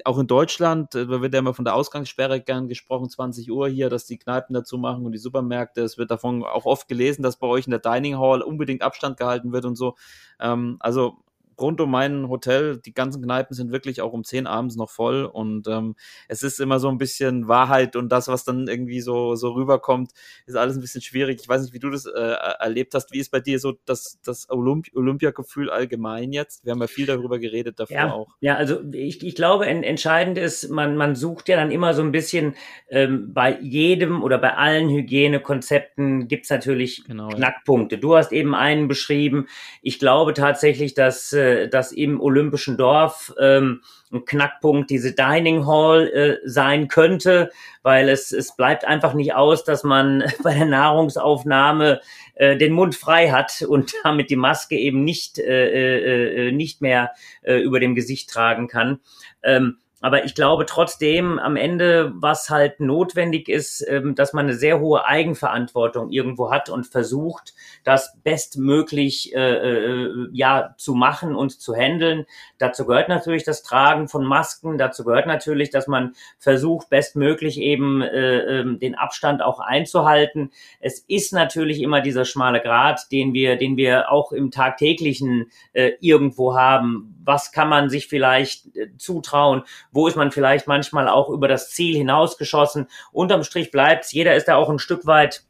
auch 0.05 0.19
in 0.19 0.27
Deutschland, 0.27 0.95
äh, 0.95 1.07
da 1.07 1.21
wird 1.21 1.35
ja 1.35 1.41
immer 1.41 1.55
von 1.55 1.65
der 1.65 1.75
Ausgangssperre 1.75 2.41
gern 2.41 2.69
gesprochen, 2.69 3.11
20 3.11 3.51
Uhr 3.51 3.69
hier, 3.69 3.91
dass 3.91 4.07
die 4.07 4.19
Kneipen 4.19 4.55
dazu 4.55 4.79
machen 4.79 5.05
und 5.05 5.13
die 5.13 5.19
Supermärkte. 5.19 5.83
Es 5.83 5.99
wird 5.99 6.11
davon 6.11 6.45
auch 6.45 6.65
oft 6.65 6.89
gelesen, 6.89 7.23
dass 7.23 7.37
bei 7.37 7.47
euch 7.47 7.67
in 7.67 7.71
der 7.71 7.81
Dining 7.81 8.19
Hall 8.19 8.43
unbedingt 8.43 8.83
Abstand 8.83 9.17
gehalten 9.17 9.53
wird 9.53 9.65
und 9.65 9.77
so. 9.77 9.97
Ähm, 10.41 10.77
also 10.81 11.19
rund 11.61 11.81
um 11.81 11.91
mein 11.91 12.29
Hotel, 12.29 12.79
die 12.79 12.95
ganzen 12.95 13.23
Kneipen 13.23 13.55
sind 13.55 13.73
wirklich 13.73 14.01
auch 14.01 14.13
um 14.13 14.25
10 14.25 14.47
abends 14.47 14.77
noch 14.77 14.91
voll 14.91 15.25
und 15.25 15.69
ähm, 15.69 15.95
es 16.29 16.43
ist 16.43 16.61
immer 16.61 16.79
so 16.79 16.89
ein 16.89 16.99
bisschen 16.99 17.49
Wahrheit 17.49 17.97
und 17.97 18.11
das, 18.11 18.29
was 18.29 18.45
dann 18.45 18.69
irgendwie 18.69 19.01
so, 19.01 19.35
so 19.35 19.51
rüberkommt, 19.51 20.13
ist 20.47 20.57
alles 20.57 20.77
ein 20.77 20.81
bisschen 20.81 21.03
schwierig. 21.03 21.41
Ich 21.43 21.49
weiß 21.49 21.63
nicht, 21.63 21.75
wie 21.75 21.79
du 21.79 21.91
das 21.91 22.07
äh, 22.07 22.11
erlebt 22.59 22.95
hast. 22.95 23.13
Wie 23.13 23.19
ist 23.19 23.31
bei 23.31 23.41
dir 23.41 23.59
so 23.59 23.75
das, 23.85 24.19
das 24.25 24.49
Olymp 24.51 24.87
Olympiagefühl 24.95 25.71
allgemein 25.71 26.33
jetzt? 26.33 26.65
Wir 26.65 26.73
haben 26.73 26.81
ja 26.81 26.87
viel 26.87 27.07
darüber 27.07 27.39
geredet 27.39 27.81
davor 27.81 27.97
ja, 27.97 28.13
auch. 28.13 28.29
Ja, 28.41 28.57
also 28.57 28.81
ich, 28.93 29.25
ich 29.25 29.35
glaube, 29.35 29.67
en, 29.67 29.83
entscheidend 29.83 30.39
ist, 30.39 30.71
man, 30.71 30.97
man 30.97 31.15
sucht 31.15 31.49
ja 31.49 31.57
dann 31.57 31.71
immer 31.71 31.95
so 31.95 32.03
ein 32.03 32.13
bisschen 32.13 32.55
ähm, 32.89 33.33
bei 33.33 33.59
jedem 33.61 34.23
oder 34.23 34.39
bei 34.39 34.57
allen 34.57 34.89
Hygienekonzepten 34.89 36.29
gibt's 36.29 36.51
natürlich 36.51 37.05
genau, 37.05 37.29
Knackpunkte. 37.29 37.97
Ja. 37.97 38.01
Du 38.01 38.17
hast 38.17 38.33
eben 38.33 38.55
einen 38.55 38.89
beschrieben. 38.89 39.47
Ich 39.83 39.99
glaube 39.99 40.35
tatsächlich, 40.35 40.95
dass 40.95 41.33
äh, 41.33 41.50
dass 41.69 41.93
im 41.93 42.21
Olympischen 42.21 42.77
Dorf 42.77 43.33
ähm, 43.41 43.83
ein 44.13 44.25
Knackpunkt 44.25 44.91
diese 44.91 45.13
Dining 45.13 45.67
Hall 45.67 46.09
äh, 46.09 46.39
sein 46.45 46.89
könnte, 46.89 47.51
weil 47.83 48.09
es, 48.09 48.33
es 48.33 48.57
bleibt 48.57 48.85
einfach 48.85 49.15
nicht 49.15 49.35
aus, 49.35 49.65
dass 49.65 49.85
man 49.85 50.25
bei 50.43 50.55
der 50.55 50.67
Nahrungsaufnahme 50.67 52.01
äh, 52.35 52.57
den 52.57 52.73
Mund 52.73 52.95
frei 52.95 53.31
hat 53.31 53.63
und 53.63 53.93
damit 54.05 54.31
die 54.31 54.37
Maske 54.37 54.77
eben 54.77 55.05
nicht, 55.05 55.39
äh, 55.39 55.69
äh, 55.69 56.49
äh 56.49 56.53
nicht 56.53 56.81
mehr 56.81 57.13
äh, 57.43 57.59
über 57.59 57.81
dem 57.81 57.95
Gesicht 57.95 58.31
tragen 58.31 58.69
kann. 58.69 59.01
Ähm, 59.43 59.79
aber 60.01 60.25
ich 60.25 60.35
glaube 60.35 60.67
trotzdem 60.67 61.39
am 61.39 61.57
Ende, 61.57 62.13
was 62.15 62.49
halt 62.49 62.81
notwendig 62.81 63.49
ist, 63.49 63.87
ähm, 63.87 64.15
dass 64.15 64.33
man 64.33 64.47
eine 64.47 64.55
sehr 64.55 64.81
hohe 64.81 65.05
Eigenverantwortung 65.05 66.11
irgendwo 66.11 66.51
hat 66.51 66.71
und 66.71 66.87
versucht, 66.87 67.55
das 67.85 68.17
bestmöglich 68.25 69.35
äh, 69.35 69.39
äh, 69.39 70.29
ja 70.33 70.75
zu 70.79 70.95
machen 70.95 71.35
und 71.35 71.61
zu 71.61 71.75
handeln. 71.75 72.25
Dazu 72.59 72.87
gehört 72.87 73.09
natürlich 73.09 73.45
das 73.45 73.63
Tragen 73.63 74.09
von 74.09 74.25
Masken. 74.25 74.79
Dazu 74.79 75.05
gehört 75.05 75.27
natürlich, 75.27 75.71
dass 75.71 75.87
man 75.87 76.15
versucht, 76.39 76.89
bestmöglich 76.89 77.61
eben 77.61 78.01
äh, 78.01 78.61
äh, 78.61 78.79
den 78.79 78.95
Abstand 78.95 79.43
auch 79.43 79.61
einzuhalten. 79.61 80.51
Es 80.81 81.01
ist 81.01 81.33
natürlich 81.33 81.83
immer 81.83 82.01
dieser 82.01 82.25
schmale 82.25 82.61
Grat, 82.61 83.13
den 83.13 83.35
wir, 83.35 83.57
den 83.57 83.77
wir 83.77 84.11
auch 84.11 84.33
im 84.33 84.51
tagtäglichen 84.51 85.51
äh, 85.73 85.93
irgendwo 86.01 86.57
haben. 86.57 87.20
Was 87.23 87.53
kann 87.53 87.69
man 87.69 87.91
sich 87.91 88.09
vielleicht 88.09 88.77
äh, 88.77 88.97
zutrauen? 88.97 89.63
Wo 89.93 90.07
ist 90.07 90.17
man 90.17 90.31
vielleicht 90.31 90.67
manchmal 90.67 91.09
auch 91.09 91.29
über 91.29 91.49
das 91.49 91.71
Ziel 91.71 91.97
hinausgeschossen? 91.97 92.89
Unterm 93.13 93.45
Strich 93.45 93.71
bleibt's. 93.71 94.13
Jeder 94.13 94.35
ist 94.35 94.49
da 94.49 94.57
auch 94.57 94.71
ein 94.71 94.79
Stück 94.79 95.07
weit 95.07 95.45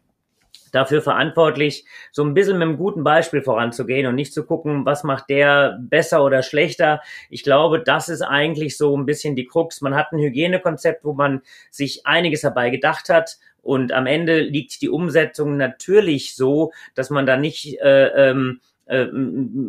dafür 0.73 1.03
verantwortlich, 1.03 1.85
so 2.13 2.25
ein 2.25 2.35
bisschen 2.35 2.59
mit 2.59 2.69
einem 2.69 2.77
guten 2.77 3.05
Beispiel 3.05 3.43
voranzugehen 3.43 4.07
und 4.07 4.15
nicht 4.15 4.33
zu 4.33 4.45
gucken, 4.45 4.85
was 4.87 5.05
macht 5.05 5.29
der 5.29 5.79
besser 5.81 6.25
oder 6.25 6.43
schlechter. 6.43 7.01
Ich 7.29 7.43
glaube, 7.43 7.83
das 7.83 8.09
ist 8.09 8.23
eigentlich 8.23 8.77
so 8.77 8.97
ein 8.97 9.07
bisschen 9.07 9.37
die 9.37 9.47
Krux. 9.47 9.81
Man 9.81 9.95
hat 9.95 10.13
ein 10.13 10.19
Hygienekonzept, 10.19 11.05
wo 11.05 11.13
man 11.13 11.43
sich 11.71 12.07
einiges 12.07 12.43
dabei 12.43 12.71
gedacht 12.71 13.09
hat. 13.09 13.39
Und 13.63 13.93
am 13.93 14.07
Ende 14.07 14.41
liegt 14.41 14.81
die 14.81 14.89
Umsetzung 14.89 15.57
natürlich 15.57 16.35
so, 16.35 16.73
dass 16.95 17.11
man 17.11 17.27
da 17.27 17.37
nicht 17.37 17.79
äh, 17.81 18.31
ähm, 18.31 18.61
äh, 18.91 19.09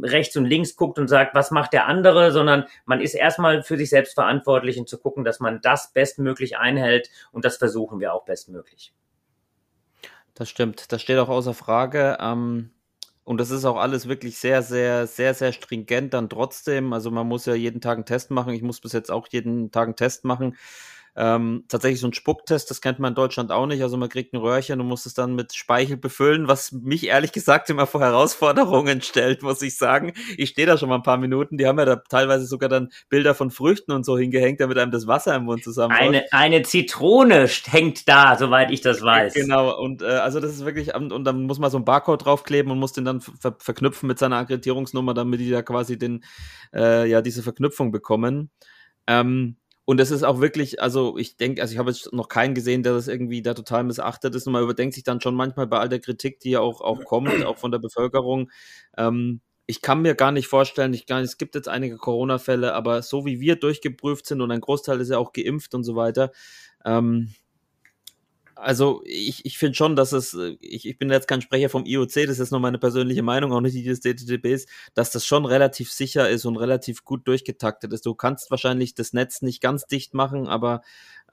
rechts 0.03 0.35
und 0.35 0.45
links 0.45 0.75
guckt 0.75 0.97
und 0.97 1.07
sagt, 1.07 1.35
was 1.35 1.51
macht 1.51 1.73
der 1.73 1.85
andere, 1.85 2.31
sondern 2.31 2.65
man 2.85 3.01
ist 3.01 3.13
erstmal 3.13 3.61
für 3.61 3.77
sich 3.77 3.91
selbst 3.91 4.15
verantwortlich 4.15 4.79
und 4.79 4.89
zu 4.89 4.97
gucken, 4.97 5.23
dass 5.23 5.39
man 5.39 5.61
das 5.61 5.93
bestmöglich 5.93 6.57
einhält 6.57 7.09
und 7.31 7.45
das 7.45 7.57
versuchen 7.57 7.99
wir 7.99 8.15
auch 8.15 8.25
bestmöglich. 8.25 8.93
Das 10.33 10.49
stimmt, 10.49 10.91
das 10.91 11.03
steht 11.03 11.19
auch 11.19 11.29
außer 11.29 11.53
Frage. 11.53 12.17
Ähm, 12.19 12.71
und 13.23 13.37
das 13.37 13.51
ist 13.51 13.65
auch 13.65 13.77
alles 13.77 14.07
wirklich 14.07 14.39
sehr, 14.39 14.63
sehr, 14.63 15.05
sehr, 15.05 15.35
sehr 15.35 15.53
stringent 15.53 16.15
dann 16.15 16.27
trotzdem. 16.27 16.91
Also 16.91 17.11
man 17.11 17.27
muss 17.27 17.45
ja 17.45 17.53
jeden 17.53 17.79
Tag 17.79 17.97
einen 17.97 18.05
Test 18.05 18.31
machen. 18.31 18.53
Ich 18.53 18.63
muss 18.63 18.81
bis 18.81 18.93
jetzt 18.93 19.11
auch 19.11 19.27
jeden 19.29 19.71
Tag 19.71 19.85
einen 19.85 19.95
Test 19.95 20.25
machen. 20.25 20.57
Ähm, 21.13 21.65
tatsächlich 21.67 21.99
so 21.99 22.07
ein 22.07 22.13
Spucktest, 22.13 22.69
das 22.69 22.79
kennt 22.79 22.99
man 22.99 23.11
in 23.11 23.15
Deutschland 23.15 23.51
auch 23.51 23.65
nicht. 23.65 23.83
Also 23.83 23.97
man 23.97 24.07
kriegt 24.07 24.33
ein 24.33 24.37
Röhrchen 24.37 24.79
und 24.79 24.87
muss 24.87 25.05
es 25.05 25.13
dann 25.13 25.35
mit 25.35 25.53
Speichel 25.53 25.97
befüllen, 25.97 26.47
was 26.47 26.71
mich 26.71 27.05
ehrlich 27.07 27.33
gesagt 27.33 27.69
immer 27.69 27.85
vor 27.85 27.99
Herausforderungen 27.99 29.01
stellt, 29.01 29.43
muss 29.43 29.61
ich 29.61 29.77
sagen. 29.77 30.13
Ich 30.37 30.51
stehe 30.51 30.65
da 30.65 30.77
schon 30.77 30.87
mal 30.87 30.95
ein 30.95 31.03
paar 31.03 31.17
Minuten. 31.17 31.57
Die 31.57 31.67
haben 31.67 31.77
ja 31.79 31.85
da 31.85 31.97
teilweise 31.97 32.45
sogar 32.45 32.69
dann 32.69 32.91
Bilder 33.09 33.35
von 33.35 33.51
Früchten 33.51 33.91
und 33.91 34.05
so 34.05 34.17
hingehängt, 34.17 34.61
damit 34.61 34.77
einem 34.77 34.91
das 34.91 35.05
Wasser 35.05 35.35
im 35.35 35.43
Mund 35.43 35.65
zusammen. 35.65 35.93
Eine, 35.93 36.23
eine 36.31 36.61
Zitrone 36.61 37.47
hängt 37.65 38.07
da, 38.07 38.37
soweit 38.37 38.71
ich 38.71 38.79
das 38.79 39.01
weiß. 39.01 39.33
Genau, 39.33 39.77
und 39.77 40.01
äh, 40.01 40.05
also 40.05 40.39
das 40.39 40.51
ist 40.51 40.63
wirklich, 40.63 40.95
und 40.95 41.25
dann 41.25 41.43
muss 41.43 41.59
man 41.59 41.71
so 41.71 41.77
ein 41.77 41.85
Barcode 41.85 42.23
draufkleben 42.23 42.71
und 42.71 42.79
muss 42.79 42.93
den 42.93 43.03
dann 43.03 43.19
ver 43.19 43.55
verknüpfen 43.59 44.07
mit 44.07 44.17
seiner 44.17 44.37
Akkreditierungsnummer, 44.37 45.13
damit 45.13 45.41
die 45.41 45.49
da 45.49 45.61
quasi 45.61 45.97
den, 45.97 46.23
äh, 46.73 47.09
ja, 47.09 47.21
diese 47.21 47.43
Verknüpfung 47.43 47.91
bekommen. 47.91 48.49
Ähm, 49.07 49.57
und 49.91 49.99
es 49.99 50.09
ist 50.09 50.23
auch 50.23 50.39
wirklich, 50.39 50.81
also 50.81 51.17
ich 51.17 51.35
denke, 51.35 51.61
also 51.61 51.73
ich 51.73 51.77
habe 51.77 51.91
jetzt 51.91 52.13
noch 52.13 52.29
keinen 52.29 52.55
gesehen, 52.55 52.81
der 52.81 52.93
das 52.93 53.09
irgendwie 53.09 53.41
da 53.41 53.53
total 53.53 53.83
missachtet 53.83 54.33
ist. 54.33 54.47
Und 54.47 54.53
man 54.53 54.63
überdenkt 54.63 54.95
sich 54.95 55.03
dann 55.03 55.19
schon 55.19 55.35
manchmal 55.35 55.67
bei 55.67 55.79
all 55.79 55.89
der 55.89 55.99
Kritik, 55.99 56.39
die 56.39 56.51
ja 56.51 56.61
auch, 56.61 56.79
auch 56.79 57.03
kommt, 57.03 57.43
auch 57.45 57.57
von 57.57 57.71
der 57.73 57.79
Bevölkerung. 57.79 58.49
Ähm, 58.97 59.41
ich 59.65 59.81
kann 59.81 60.01
mir 60.01 60.15
gar 60.15 60.31
nicht 60.31 60.47
vorstellen, 60.47 60.93
ich 60.93 61.07
glaube, 61.07 61.23
es 61.23 61.37
gibt 61.37 61.55
jetzt 61.55 61.67
einige 61.67 61.97
Corona-Fälle, 61.97 62.73
aber 62.73 63.01
so 63.01 63.25
wie 63.25 63.41
wir 63.41 63.57
durchgeprüft 63.57 64.27
sind 64.27 64.39
und 64.39 64.49
ein 64.51 64.61
Großteil 64.61 65.01
ist 65.01 65.09
ja 65.09 65.17
auch 65.17 65.33
geimpft 65.33 65.75
und 65.75 65.83
so 65.83 65.97
weiter, 65.97 66.31
ähm, 66.85 67.33
also 68.61 69.01
ich, 69.05 69.45
ich 69.45 69.57
finde 69.57 69.75
schon, 69.75 69.95
dass 69.95 70.11
es, 70.11 70.33
äh, 70.33 70.57
ich, 70.61 70.87
ich 70.87 70.97
bin 70.97 71.09
jetzt 71.09 71.27
kein 71.27 71.41
Sprecher 71.41 71.69
vom 71.69 71.85
IOC, 71.85 72.27
das 72.27 72.39
ist 72.39 72.51
nur 72.51 72.59
meine 72.59 72.77
persönliche 72.77 73.23
Meinung, 73.23 73.51
auch 73.51 73.61
nicht 73.61 73.75
die 73.75 73.83
des 73.83 74.01
DTTBs, 74.01 74.67
dass 74.93 75.11
das 75.11 75.25
schon 75.25 75.45
relativ 75.45 75.91
sicher 75.91 76.29
ist 76.29 76.45
und 76.45 76.57
relativ 76.57 77.03
gut 77.03 77.27
durchgetaktet 77.27 77.91
ist. 77.93 78.05
Du 78.05 78.15
kannst 78.15 78.51
wahrscheinlich 78.51 78.93
das 78.95 79.13
Netz 79.13 79.41
nicht 79.41 79.61
ganz 79.61 79.85
dicht 79.85 80.13
machen, 80.13 80.47
aber 80.47 80.81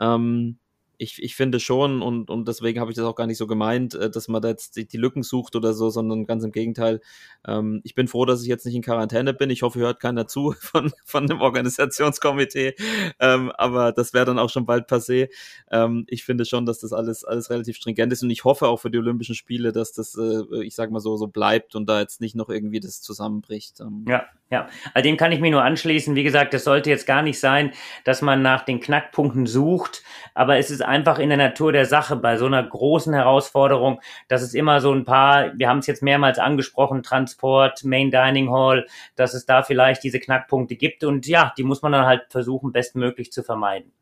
ähm, 0.01 0.59
ich, 0.99 1.23
ich 1.23 1.37
finde 1.37 1.61
schon, 1.61 2.03
und, 2.03 2.29
und 2.29 2.49
deswegen 2.49 2.81
habe 2.81 2.91
ich 2.91 2.97
das 2.97 3.07
auch 3.07 3.15
gar 3.15 3.29
nicht 3.29 3.39
so 3.39 3.47
gemeint, 3.47 3.95
äh, 3.95 4.11
dass 4.11 4.27
man 4.27 4.43
da 4.43 4.49
jetzt 4.49 4.77
die, 4.77 4.99
Lücken 4.99 5.23
sucht 5.23 5.55
oder 5.55 5.73
so, 5.73 5.91
sondern 5.91 6.27
ganz 6.27 6.43
im 6.43 6.51
Gegenteil. 6.51 7.01
Ähm, 7.47 7.81
ich 7.85 7.95
bin 7.95 8.09
froh, 8.09 8.25
dass 8.25 8.43
ich 8.43 8.49
jetzt 8.49 8.67
nicht 8.67 8.75
in 8.75 8.83
Quarantäne 8.83 9.33
bin. 9.33 9.49
Ich 9.49 9.63
hoffe, 9.63 9.79
hört 9.79 10.01
keiner 10.01 10.27
zu 10.27 10.53
von, 10.61 10.93
von 11.05 11.29
dem 11.29 11.41
Organisationskomitee. 11.41 12.75
Ähm, 13.21 13.53
aber 13.53 13.93
das 13.93 14.13
wäre 14.13 14.27
dann 14.27 14.41
auch 14.41 14.51
schon 14.51 14.67
bald 14.67 14.91
passé. 14.91 15.29
Ähm, 15.71 16.05
ich 16.09 16.25
finde 16.25 16.45
schon, 16.45 16.67
dass 16.67 16.81
das 16.81 16.93
alles, 16.93 17.25
alles 17.25 17.49
relativ 17.49 17.77
stringent 17.77 18.13
ist 18.13 18.25
und 18.25 18.31
ich 18.31 18.43
hoffe 18.43 18.67
auch 18.67 18.81
für 18.81 18.91
die 18.91 18.99
Olympischen 18.99 19.37
Spiele, 19.37 19.71
dass 19.71 19.93
das, 19.93 20.17
äh, 20.17 20.65
ich 20.65 20.75
sag 20.75 20.91
mal 20.91 21.01
so, 21.01 21.17
so 21.17 21.29
bleibt 21.29 21.77
und 21.77 21.89
da 21.89 22.01
jetzt 22.01 22.21
nicht 22.21 22.35
noch 22.35 22.49
irgendwie 22.49 22.81
das 22.81 23.01
zusammenbricht. 23.01 23.79
Ähm. 23.81 24.05
Ja, 24.09 24.25
ja. 24.51 24.69
Also 24.95 25.09
dem 25.09 25.17
kann 25.17 25.31
ich 25.31 25.41
mir 25.41 25.53
nur 25.53 25.63
anschließen. 25.63 26.17
Wie 26.17 26.25
gesagt, 26.25 26.55
es 26.55 26.65
sollte 26.65 26.91
jetzt 26.91 27.07
gar 27.07 27.23
nicht 27.23 27.39
sein, 27.39 27.73
dass 28.05 28.21
man 28.21 28.43
nach 28.43 28.65
den 28.65 28.81
Knackpunkten 28.81 29.47
sucht, 29.47 30.03
aber 30.35 30.57
es 30.57 30.71
ist 30.71 30.88
einfach 30.89 31.19
in 31.19 31.29
der 31.29 31.39
Natur 31.39 31.73
der 31.73 31.87
Sache 31.87 32.17
bei 32.17 32.37
so 32.37 32.47
einer 32.47 32.63
großen 32.63 33.15
Herausforderung, 33.15 34.01
dass 34.27 34.43
es 34.43 34.55
immer 34.55 34.81
so 34.81 34.93
ein 34.93 35.05
paar, 35.05 35.53
wir 35.57 35.69
haben 35.69 35.79
es 35.79 35.87
jetzt 35.87 36.03
mehrmals 36.03 36.39
angesprochen, 36.39 37.03
Transport, 37.03 37.85
Main 37.85 38.11
Dining 38.11 38.51
Hall, 38.51 38.87
dass 39.15 39.35
es 39.35 39.47
da 39.47 39.63
vielleicht 39.63 40.03
diese 40.03 40.21
Knackpunkte 40.21 40.77
gibt 40.77 41.05
und 41.05 41.27
ja, 41.27 41.53
die 41.57 41.65
muss 41.65 41.83
man 41.83 41.93
dann 41.93 42.07
halt 42.07 42.27
versuchen, 42.31 42.73
bestmöglich 42.73 43.31
zu 43.33 43.43
vermeiden. 43.43 43.93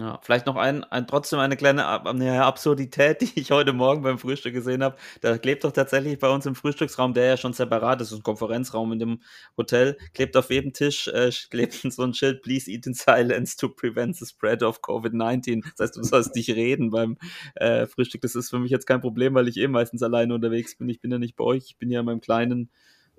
Ja, 0.00 0.18
vielleicht 0.22 0.46
noch 0.46 0.56
ein, 0.56 0.82
ein 0.84 1.06
trotzdem 1.06 1.40
eine 1.40 1.58
kleine 1.58 2.06
eine 2.06 2.42
Absurdität, 2.44 3.20
die 3.36 3.38
ich 3.38 3.50
heute 3.50 3.74
Morgen 3.74 4.00
beim 4.02 4.18
Frühstück 4.18 4.54
gesehen 4.54 4.82
habe. 4.82 4.96
Da 5.20 5.36
klebt 5.36 5.62
doch 5.62 5.72
tatsächlich 5.72 6.18
bei 6.18 6.30
uns 6.30 6.46
im 6.46 6.54
Frühstücksraum, 6.54 7.12
der 7.12 7.26
ja 7.26 7.36
schon 7.36 7.52
separat 7.52 8.00
ist, 8.00 8.10
ein 8.12 8.22
Konferenzraum 8.22 8.92
in 8.92 8.98
dem 8.98 9.20
Hotel, 9.58 9.98
klebt 10.14 10.38
auf 10.38 10.48
jedem 10.48 10.72
Tisch 10.72 11.06
äh, 11.08 11.30
klebt 11.50 11.74
so 11.74 12.02
ein 12.02 12.14
Schild, 12.14 12.40
please 12.40 12.70
eat 12.70 12.86
in 12.86 12.94
silence 12.94 13.58
to 13.58 13.68
prevent 13.68 14.16
the 14.16 14.24
spread 14.24 14.62
of 14.62 14.80
COVID-19. 14.80 15.64
Das 15.76 15.88
heißt, 15.88 15.96
du 15.96 16.02
sollst 16.02 16.34
nicht 16.34 16.48
reden 16.48 16.88
beim 16.88 17.18
äh, 17.56 17.86
Frühstück. 17.86 18.22
Das 18.22 18.34
ist 18.34 18.48
für 18.48 18.58
mich 18.58 18.70
jetzt 18.70 18.86
kein 18.86 19.02
Problem, 19.02 19.34
weil 19.34 19.48
ich 19.48 19.58
eh 19.58 19.68
meistens 19.68 20.02
alleine 20.02 20.32
unterwegs 20.32 20.76
bin. 20.76 20.88
Ich 20.88 21.02
bin 21.02 21.10
ja 21.10 21.18
nicht 21.18 21.36
bei 21.36 21.44
euch, 21.44 21.64
ich 21.66 21.76
bin 21.76 21.90
ja 21.90 22.00
in 22.00 22.06
meinem 22.06 22.22
kleinen, 22.22 22.70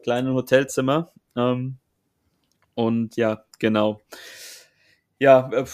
kleinen 0.02 0.34
Hotelzimmer. 0.34 1.12
Ähm, 1.36 1.78
und 2.74 3.18
ja, 3.18 3.46
genau. 3.60 4.02
Ja, 5.20 5.48
äh, 5.52 5.66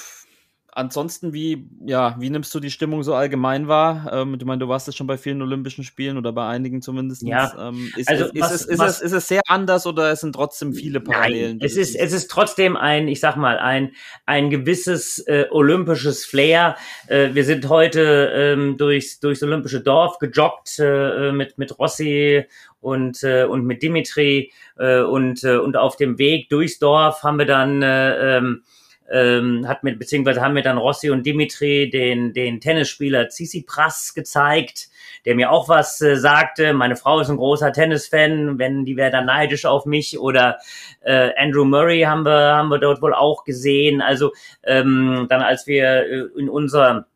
ansonsten, 0.77 1.33
wie, 1.33 1.67
ja, 1.85 2.15
wie 2.19 2.29
nimmst 2.29 2.53
du 2.53 2.59
die 2.59 2.69
Stimmung 2.69 3.03
so 3.03 3.15
allgemein 3.15 3.67
wahr? 3.67 4.09
Ähm, 4.13 4.37
ich 4.39 4.45
meine, 4.45 4.59
du 4.59 4.69
warst 4.69 4.87
jetzt 4.87 4.95
schon 4.95 5.07
bei 5.07 5.17
vielen 5.17 5.41
Olympischen 5.41 5.83
Spielen 5.83 6.17
oder 6.17 6.31
bei 6.31 6.47
einigen 6.47 6.81
zumindest. 6.81 7.23
Ja. 7.23 7.69
Ähm, 7.69 7.91
ist, 7.97 8.07
also, 8.07 8.25
ist, 8.25 8.39
was, 8.39 8.51
ist, 8.51 8.65
ist, 8.65 8.79
was, 8.79 8.97
es, 8.97 9.01
ist 9.01 9.11
es 9.13 9.27
sehr 9.27 9.41
anders 9.47 9.87
oder 9.87 10.11
es 10.11 10.21
sind 10.21 10.33
trotzdem 10.33 10.73
viele 10.73 10.99
Parallelen? 10.99 11.57
Nein, 11.57 11.65
es 11.65 11.75
ist, 11.75 11.95
es 11.95 12.13
ist 12.13 12.29
trotzdem 12.29 12.77
ein, 12.77 13.07
ich 13.07 13.19
sag 13.19 13.35
mal, 13.37 13.57
ein, 13.57 13.91
ein 14.25 14.49
gewisses 14.49 15.19
äh, 15.27 15.45
olympisches 15.49 16.25
Flair. 16.25 16.75
Äh, 17.07 17.29
wir 17.33 17.43
sind 17.43 17.67
heute 17.69 18.31
ähm, 18.35 18.77
durchs, 18.77 19.19
durchs 19.19 19.41
olympische 19.41 19.81
Dorf 19.81 20.19
gejoggt 20.19 20.77
äh, 20.79 21.31
mit, 21.31 21.57
mit 21.57 21.77
Rossi 21.79 22.45
und, 22.79 23.23
äh, 23.23 23.45
und 23.45 23.65
mit 23.65 23.81
Dimitri 23.81 24.51
äh, 24.77 25.01
und, 25.01 25.43
äh, 25.43 25.57
und 25.57 25.75
auf 25.75 25.95
dem 25.95 26.19
Weg 26.19 26.49
durchs 26.49 26.77
Dorf 26.77 27.23
haben 27.23 27.39
wir 27.39 27.47
dann 27.47 27.81
äh, 27.81 28.37
ähm, 28.37 28.63
ähm, 29.11 29.67
hat 29.67 29.83
mit, 29.83 29.99
beziehungsweise 29.99 30.41
haben 30.41 30.53
mir 30.53 30.63
dann 30.63 30.77
Rossi 30.77 31.09
und 31.09 31.25
Dimitri 31.25 31.89
den, 31.89 32.33
den 32.33 32.59
Tennisspieler 32.59 33.29
Tsitsipras 33.29 34.13
gezeigt, 34.13 34.89
der 35.25 35.35
mir 35.35 35.51
auch 35.51 35.69
was 35.69 36.01
äh, 36.01 36.15
sagte. 36.15 36.73
Meine 36.73 36.95
Frau 36.95 37.19
ist 37.19 37.29
ein 37.29 37.37
großer 37.37 37.71
Tennisfan, 37.71 38.59
wenn 38.59 38.85
die 38.85 38.97
wäre 38.97 39.11
dann 39.11 39.25
neidisch 39.25 39.65
auf 39.65 39.85
mich. 39.85 40.19
Oder 40.19 40.57
äh, 41.01 41.31
Andrew 41.37 41.65
Murray 41.65 42.01
haben 42.01 42.23
wir, 42.23 42.55
haben 42.55 42.69
wir 42.69 42.79
dort 42.79 43.01
wohl 43.01 43.13
auch 43.13 43.43
gesehen. 43.43 44.01
Also 44.01 44.33
ähm, 44.63 45.27
dann, 45.29 45.41
als 45.41 45.67
wir 45.67 45.85
äh, 45.85 46.39
in 46.39 46.49
unser 46.49 47.07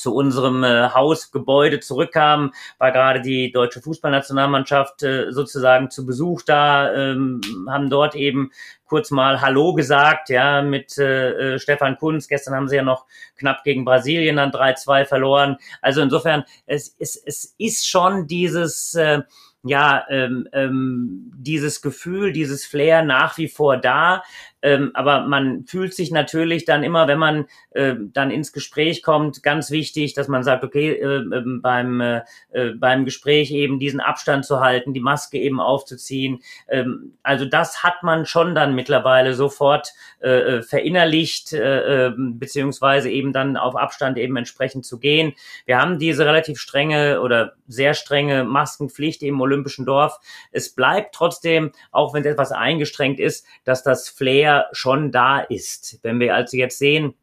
zu 0.00 0.14
unserem 0.14 0.64
äh, 0.64 0.88
Hausgebäude 0.90 1.80
zurückkamen, 1.80 2.52
war 2.78 2.92
gerade 2.92 3.20
die 3.20 3.52
deutsche 3.52 3.80
Fußballnationalmannschaft 3.80 5.02
äh, 5.02 5.30
sozusagen 5.30 5.90
zu 5.90 6.06
Besuch 6.06 6.42
da, 6.42 6.92
ähm, 6.92 7.40
haben 7.68 7.90
dort 7.90 8.14
eben 8.14 8.50
kurz 8.86 9.12
mal 9.12 9.40
Hallo 9.40 9.72
gesagt, 9.74 10.30
ja, 10.30 10.62
mit 10.62 10.98
äh, 10.98 11.54
äh 11.54 11.58
Stefan 11.58 11.96
Kunz. 11.96 12.26
Gestern 12.26 12.54
haben 12.54 12.68
sie 12.68 12.76
ja 12.76 12.82
noch 12.82 13.06
knapp 13.36 13.62
gegen 13.62 13.84
Brasilien 13.84 14.36
dann 14.36 14.50
3-2 14.50 15.04
verloren. 15.04 15.56
Also 15.80 16.00
insofern, 16.00 16.44
es, 16.66 16.96
es, 16.98 17.14
es 17.16 17.54
ist 17.56 17.88
schon 17.88 18.26
dieses, 18.26 18.94
äh, 18.94 19.20
ja, 19.62 20.06
ähm, 20.08 20.48
ähm, 20.52 21.32
dieses 21.36 21.82
Gefühl, 21.82 22.32
dieses 22.32 22.64
Flair 22.64 23.02
nach 23.02 23.36
wie 23.36 23.48
vor 23.48 23.76
da. 23.76 24.22
Ähm, 24.62 24.90
aber 24.94 25.20
man 25.26 25.64
fühlt 25.64 25.94
sich 25.94 26.10
natürlich 26.10 26.64
dann 26.64 26.82
immer, 26.82 27.08
wenn 27.08 27.18
man 27.18 27.46
äh, 27.70 27.94
dann 27.98 28.30
ins 28.30 28.52
Gespräch 28.52 29.02
kommt, 29.02 29.42
ganz 29.42 29.70
wichtig, 29.70 30.14
dass 30.14 30.28
man 30.28 30.42
sagt, 30.42 30.64
okay, 30.64 30.90
äh, 30.90 31.16
äh, 31.16 31.42
beim, 31.60 32.00
äh, 32.00 32.22
äh, 32.50 32.70
beim 32.74 33.04
Gespräch 33.04 33.50
eben 33.50 33.78
diesen 33.78 34.00
Abstand 34.00 34.44
zu 34.44 34.60
halten, 34.60 34.92
die 34.92 35.00
Maske 35.00 35.38
eben 35.38 35.60
aufzuziehen. 35.60 36.40
Ähm, 36.68 37.14
also 37.22 37.44
das 37.44 37.82
hat 37.82 38.02
man 38.02 38.26
schon 38.26 38.54
dann 38.54 38.74
mittlerweile 38.74 39.34
sofort 39.34 39.92
äh, 40.20 40.28
äh 40.30 40.62
verinnerlicht, 40.62 41.52
äh, 41.52 42.06
ähm, 42.06 42.38
beziehungsweise 42.38 43.10
eben 43.10 43.32
dann 43.32 43.56
auf 43.56 43.76
Abstand 43.76 44.18
eben 44.18 44.36
entsprechend 44.36 44.84
zu 44.84 44.98
gehen. 44.98 45.32
Wir 45.64 45.78
haben 45.78 45.98
diese 45.98 46.26
relativ 46.26 46.58
strenge 46.58 47.20
oder 47.20 47.54
sehr 47.66 47.94
strenge 47.94 48.44
Maskenpflicht 48.44 49.22
im 49.22 49.40
Olympischen 49.40 49.86
Dorf. 49.86 50.18
Es 50.52 50.74
bleibt 50.74 51.14
trotzdem, 51.14 51.72
auch 51.92 52.12
wenn 52.12 52.22
es 52.22 52.32
etwas 52.32 52.52
eingeschränkt 52.52 53.20
ist, 53.20 53.46
dass 53.64 53.82
das 53.82 54.08
Flair 54.08 54.49
schon 54.72 55.12
da 55.12 55.40
ist. 55.40 55.98
Wenn 56.02 56.20
wir 56.20 56.34
also 56.34 56.56
jetzt 56.56 56.78
sehen, 56.78 57.14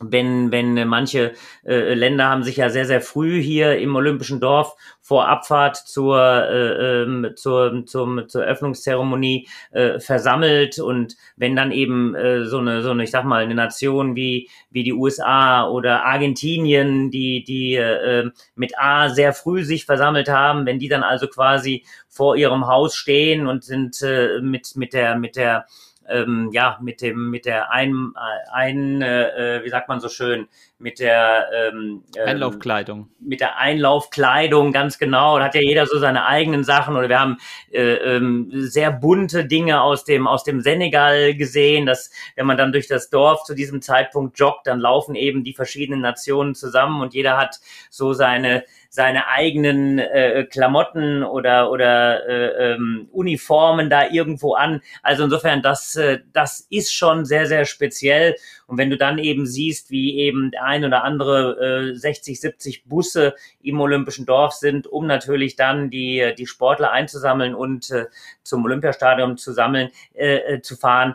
wenn, 0.00 0.52
wenn 0.52 0.86
manche 0.88 1.32
äh, 1.64 1.94
Länder 1.94 2.28
haben 2.28 2.42
sich 2.42 2.56
ja 2.56 2.68
sehr, 2.68 2.84
sehr 2.84 3.00
früh 3.00 3.40
hier 3.40 3.78
im 3.78 3.94
Olympischen 3.96 4.40
Dorf 4.40 4.74
vor 5.00 5.28
Abfahrt 5.28 5.76
zur, 5.76 6.18
äh, 6.18 7.02
ähm, 7.02 7.32
zur, 7.36 7.86
zum, 7.86 8.28
zur 8.28 8.42
Öffnungszeremonie 8.42 9.48
äh, 9.70 9.98
versammelt 10.00 10.78
und 10.78 11.16
wenn 11.36 11.56
dann 11.56 11.72
eben 11.72 12.14
äh, 12.14 12.44
so 12.44 12.58
eine, 12.58 12.82
so 12.82 12.90
eine, 12.90 13.04
ich 13.04 13.10
sag 13.10 13.24
mal, 13.24 13.42
eine 13.42 13.54
Nation 13.54 14.16
wie, 14.16 14.48
wie 14.70 14.82
die 14.82 14.92
USA 14.92 15.68
oder 15.68 16.04
Argentinien, 16.04 17.10
die, 17.10 17.44
die 17.44 17.76
äh, 17.76 18.30
mit 18.54 18.78
A 18.78 19.08
sehr 19.08 19.32
früh 19.32 19.64
sich 19.64 19.86
versammelt 19.86 20.28
haben, 20.28 20.66
wenn 20.66 20.78
die 20.78 20.88
dann 20.88 21.02
also 21.02 21.26
quasi 21.28 21.84
vor 22.08 22.36
ihrem 22.36 22.66
Haus 22.66 22.96
stehen 22.96 23.46
und 23.46 23.64
sind 23.64 24.02
äh, 24.02 24.40
mit, 24.40 24.76
mit 24.76 24.92
der, 24.92 25.16
mit 25.16 25.36
der 25.36 25.66
ähm, 26.08 26.50
ja, 26.52 26.78
mit 26.80 27.02
dem, 27.02 27.30
mit 27.30 27.46
der 27.46 27.70
ein, 27.70 28.12
ein 28.50 29.02
äh, 29.02 29.60
wie 29.62 29.68
sagt 29.68 29.88
man 29.88 30.00
so 30.00 30.08
schön, 30.08 30.48
mit 30.78 30.98
der 30.98 31.48
ähm, 31.54 32.04
ähm, 32.16 32.26
Einlaufkleidung. 32.26 33.08
Mit 33.18 33.40
der 33.40 33.56
Einlaufkleidung, 33.58 34.72
ganz 34.72 34.98
genau. 34.98 35.38
Da 35.38 35.46
hat 35.46 35.54
ja 35.54 35.62
jeder 35.62 35.86
so 35.86 35.98
seine 35.98 36.26
eigenen 36.26 36.64
Sachen. 36.64 36.96
Oder 36.96 37.08
wir 37.08 37.18
haben 37.18 37.38
äh, 37.72 37.94
ähm, 37.94 38.50
sehr 38.52 38.92
bunte 38.92 39.46
Dinge 39.46 39.80
aus 39.80 40.04
dem, 40.04 40.26
aus 40.26 40.44
dem 40.44 40.60
Senegal 40.60 41.34
gesehen, 41.34 41.86
dass 41.86 42.10
wenn 42.34 42.46
man 42.46 42.58
dann 42.58 42.72
durch 42.72 42.88
das 42.88 43.08
Dorf 43.08 43.44
zu 43.44 43.54
diesem 43.54 43.80
Zeitpunkt 43.80 44.38
joggt, 44.38 44.66
dann 44.66 44.80
laufen 44.80 45.14
eben 45.14 45.44
die 45.44 45.54
verschiedenen 45.54 46.02
Nationen 46.02 46.54
zusammen 46.54 47.00
und 47.00 47.14
jeder 47.14 47.38
hat 47.38 47.58
so 47.88 48.12
seine 48.12 48.64
seine 48.88 49.28
eigenen 49.28 49.98
äh, 49.98 50.44
Klamotten 50.50 51.22
oder 51.22 51.70
oder 51.70 52.26
äh, 52.28 52.74
ähm, 52.74 53.08
Uniformen 53.12 53.90
da 53.90 54.08
irgendwo 54.08 54.54
an. 54.54 54.80
Also 55.02 55.24
insofern, 55.24 55.62
das 55.62 55.96
äh, 55.96 56.20
das 56.32 56.66
ist 56.70 56.92
schon 56.94 57.24
sehr 57.24 57.46
sehr 57.46 57.64
speziell. 57.64 58.36
Und 58.66 58.78
wenn 58.78 58.90
du 58.90 58.96
dann 58.96 59.18
eben 59.18 59.46
siehst, 59.46 59.90
wie 59.90 60.18
eben 60.18 60.50
ein 60.60 60.84
oder 60.84 61.04
andere 61.04 61.92
äh, 61.92 61.94
60, 61.94 62.40
70 62.40 62.84
Busse 62.84 63.34
im 63.62 63.80
Olympischen 63.80 64.26
Dorf 64.26 64.52
sind, 64.52 64.86
um 64.86 65.06
natürlich 65.06 65.56
dann 65.56 65.90
die 65.90 66.34
die 66.36 66.46
Sportler 66.46 66.90
einzusammeln 66.90 67.54
und 67.54 67.90
äh, 67.90 68.06
zum 68.42 68.64
Olympiastadion 68.64 69.36
zu 69.36 69.52
sammeln, 69.52 69.90
äh, 70.14 70.36
äh 70.36 70.62
zu 70.62 70.76
fahren, 70.76 71.14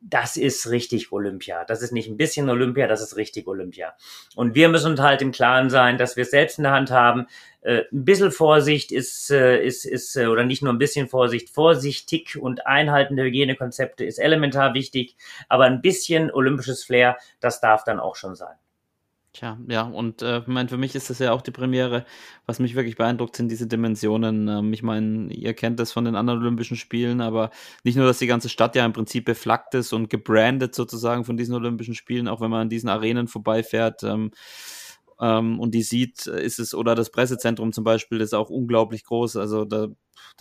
das 0.00 0.36
ist 0.36 0.70
richtig 0.70 1.12
Olympia. 1.12 1.64
Das 1.64 1.82
ist 1.82 1.92
nicht 1.92 2.08
ein 2.08 2.16
bisschen 2.16 2.48
Olympia, 2.50 2.86
das 2.86 3.02
ist 3.02 3.16
richtig 3.16 3.46
Olympia. 3.46 3.94
Und 4.34 4.54
wir 4.54 4.68
müssen 4.68 4.92
uns 4.92 5.00
halt 5.00 5.22
im 5.22 5.32
Klaren 5.32 5.70
sein, 5.70 5.98
dass 5.98 6.16
wir 6.16 6.22
es 6.22 6.30
selbst 6.30 6.58
in 6.58 6.64
der 6.64 6.72
Hand 6.72 6.90
haben. 6.90 7.26
Äh, 7.62 7.82
ein 7.92 8.04
bisschen 8.04 8.32
Vorsicht 8.32 8.90
ist, 8.92 9.30
äh, 9.30 9.62
ist, 9.62 9.84
ist, 9.84 10.16
äh, 10.16 10.26
oder 10.26 10.44
nicht 10.44 10.62
nur 10.62 10.72
ein 10.72 10.78
bisschen 10.78 11.08
Vorsicht, 11.08 11.50
vorsichtig 11.50 12.38
und 12.40 12.66
Einhalten 12.66 13.16
der 13.16 13.26
Hygienekonzepte 13.26 14.04
ist 14.04 14.18
elementar 14.18 14.74
wichtig, 14.74 15.16
aber 15.48 15.64
ein 15.64 15.82
bisschen 15.82 16.30
olympisches 16.30 16.84
Flair, 16.84 17.18
das 17.40 17.60
darf 17.60 17.84
dann 17.84 18.00
auch 18.00 18.16
schon 18.16 18.34
sein. 18.34 18.56
Tja, 19.32 19.56
ja, 19.68 19.82
und 19.82 20.22
äh, 20.22 20.42
mein, 20.46 20.68
für 20.68 20.76
mich 20.76 20.96
ist 20.96 21.08
das 21.08 21.20
ja 21.20 21.30
auch 21.30 21.42
die 21.42 21.52
Premiere. 21.52 22.04
Was 22.46 22.58
mich 22.58 22.74
wirklich 22.74 22.96
beeindruckt, 22.96 23.36
sind 23.36 23.48
diese 23.48 23.68
Dimensionen. 23.68 24.48
Ähm, 24.48 24.72
ich 24.72 24.82
meine, 24.82 25.32
ihr 25.32 25.54
kennt 25.54 25.78
das 25.78 25.92
von 25.92 26.04
den 26.04 26.16
anderen 26.16 26.40
Olympischen 26.40 26.76
Spielen, 26.76 27.20
aber 27.20 27.50
nicht 27.84 27.94
nur, 27.94 28.06
dass 28.06 28.18
die 28.18 28.26
ganze 28.26 28.48
Stadt 28.48 28.74
ja 28.74 28.84
im 28.84 28.92
Prinzip 28.92 29.24
beflaggt 29.26 29.74
ist 29.74 29.92
und 29.92 30.10
gebrandet 30.10 30.74
sozusagen 30.74 31.24
von 31.24 31.36
diesen 31.36 31.54
Olympischen 31.54 31.94
Spielen, 31.94 32.26
auch 32.26 32.40
wenn 32.40 32.50
man 32.50 32.62
an 32.62 32.68
diesen 32.70 32.88
Arenen 32.88 33.28
vorbeifährt. 33.28 34.02
Ähm, 34.02 34.32
ähm, 35.20 35.60
und 35.60 35.74
die 35.74 35.82
sieht, 35.82 36.26
ist 36.26 36.58
es, 36.58 36.74
oder 36.74 36.96
das 36.96 37.10
Pressezentrum 37.10 37.72
zum 37.72 37.84
Beispiel 37.84 38.20
ist 38.20 38.34
auch 38.34 38.50
unglaublich 38.50 39.04
groß. 39.04 39.36
Also 39.36 39.64
da 39.64 39.88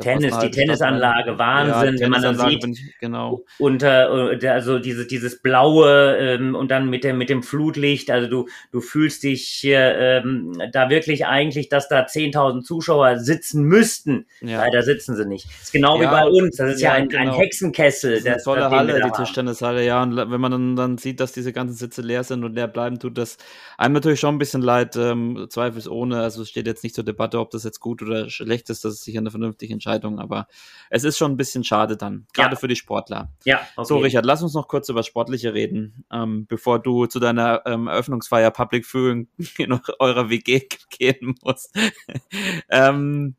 Tennis, 0.02 0.38
die 0.40 0.52
Tennisanlage, 0.52 1.38
Wahnsinn, 1.38 1.96
ja, 1.96 2.02
wenn 2.02 2.12
man 2.12 2.22
dann 2.22 2.38
sieht, 2.38 2.66
ich, 2.66 3.00
genau. 3.00 3.44
unter, 3.58 4.10
also 4.50 4.80
diese, 4.80 5.06
dieses 5.06 5.42
blaue 5.42 6.16
ähm, 6.18 6.56
und 6.56 6.72
dann 6.72 6.90
mit 6.90 7.04
dem, 7.04 7.18
mit 7.18 7.30
dem 7.30 7.44
Flutlicht, 7.44 8.10
also 8.10 8.30
du, 8.30 8.48
du 8.72 8.82
fühlst 8.82 9.24
dich 9.24 9.62
ähm, 9.66 10.54
da 10.72 10.90
wirklich 10.90 11.26
eigentlich, 11.26 11.70
dass 11.70 11.90
da 11.90 12.06
10.000 12.06 12.62
Zuschauer 12.62 13.18
sitzen 13.18 13.64
müssten. 13.64 14.26
Ja. 14.42 14.60
Leider 14.64 14.84
sitzen 14.84 15.16
sie 15.16 15.26
nicht. 15.26 15.46
Das 15.46 15.64
ist 15.64 15.72
genau 15.74 16.02
ja, 16.02 16.04
wie 16.04 16.16
bei 16.16 16.26
uns, 16.28 16.56
das 16.56 16.76
ist 16.76 16.82
ja, 16.82 16.94
ein, 16.94 17.10
genau. 17.10 17.34
ein 17.34 17.40
Hexenkessel. 17.40 18.12
Das 18.12 18.20
ist 18.22 18.28
eine 18.28 18.44
tolle 18.44 18.70
Halle, 18.70 19.02
die 19.02 19.12
Tischtennishalle, 19.12 19.86
ja, 19.86 20.02
und 20.04 20.16
wenn 20.16 20.42
man 20.42 20.52
dann, 20.52 20.76
dann 20.76 20.98
sieht, 20.98 21.20
dass 21.20 21.32
diese 21.34 21.52
ganzen 21.52 21.76
Sitze 21.76 22.02
leer 22.02 22.24
sind 22.24 22.44
und 22.44 22.56
leer 22.56 22.68
bleiben, 22.68 23.00
tut 23.00 23.18
das 23.18 23.38
einem 23.78 23.94
natürlich 23.94 24.20
schon 24.20 24.36
ein 24.36 24.40
bisschen 24.40 24.62
leid, 24.62 24.96
ähm, 24.96 25.48
zweifelsohne, 25.50 26.22
also 26.22 26.42
es 26.42 26.50
steht 26.50 26.68
jetzt 26.68 26.84
nicht 26.84 26.96
zur 26.96 27.04
Debatte, 27.04 27.40
ob 27.40 27.52
das 27.52 27.64
jetzt 27.64 27.80
gut 27.80 28.02
oder 28.02 28.30
schlecht 28.30 28.70
ist, 28.70 28.86
dass 28.86 28.94
es 28.94 29.04
sich 29.04 29.18
eine 29.18 29.32
vernünftige 29.60 29.74
Entscheidung 29.74 30.20
aber 30.20 30.48
es 30.90 31.04
ist 31.04 31.18
schon 31.18 31.32
ein 31.32 31.38
bisschen 31.38 31.64
schade 31.64 31.98
dann, 31.98 32.26
gerade 32.34 32.56
ja. 32.56 32.60
für 32.60 32.68
die 32.68 32.76
Sportler. 32.76 33.32
Ja. 33.44 33.62
Okay. 33.76 33.86
So, 33.88 33.98
Richard, 33.98 34.26
lass 34.26 34.42
uns 34.42 34.54
noch 34.54 34.68
kurz 34.68 34.90
über 34.90 35.04
Sportliche 35.04 35.54
reden, 35.54 36.06
ähm, 36.12 36.46
bevor 36.48 36.80
du 36.80 37.06
zu 37.06 37.20
deiner 37.20 37.62
ähm, 37.66 37.88
Eröffnungsfeier 37.88 38.52
Public 38.52 38.86
Viewing 38.86 39.28
in 39.58 39.80
eurer 40.00 40.30
WG 40.30 40.68
gehen 40.90 41.36
musst. 41.44 41.76
ähm, 42.70 43.36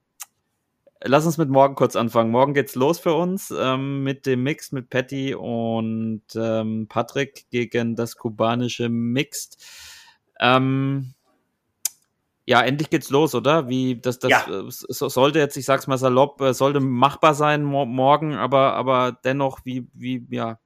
lass 1.03 1.27
uns 1.27 1.39
mit 1.39 1.49
morgen 1.49 1.75
kurz 1.75 1.97
anfangen. 1.97 2.31
Morgen 2.31 2.55
geht's 2.55 2.75
los 2.75 2.99
für 2.99 3.15
uns 3.15 3.53
ähm, 3.57 4.03
mit 4.05 4.27
dem 4.27 4.43
Mix 4.43 4.73
mit 4.73 4.91
Patty 4.91 5.35
und 5.35 6.23
ähm, 6.37 6.87
Patrick 6.89 7.47
gegen 7.51 7.97
das 7.97 8.17
kubanische 8.17 8.89
Mixed. 8.89 9.59
Ähm, 10.39 11.15
ja, 12.51 12.63
endlich 12.63 12.91
geht's 12.91 13.11
los, 13.11 13.37
oder? 13.37 13.69
Wie 13.69 14.01
das 14.01 14.19
das 14.19 14.31
ja. 14.33 14.45
Äh, 14.49 14.65
sollte 14.89 15.39
jetzt, 15.39 15.57
ich 15.57 15.65
sag's 15.65 15.87
mal 15.87 15.99
salopp, 15.99 16.41
äh, 16.41 16.53
sollte 16.53 16.81
machbar 16.81 17.35
sein 17.35 17.63
morgen, 17.63 18.35
aber 18.35 18.73
aber 18.73 19.17
dennoch 19.25 19.61
wie 19.63 19.87
wie 19.95 20.27
ja 20.31 20.59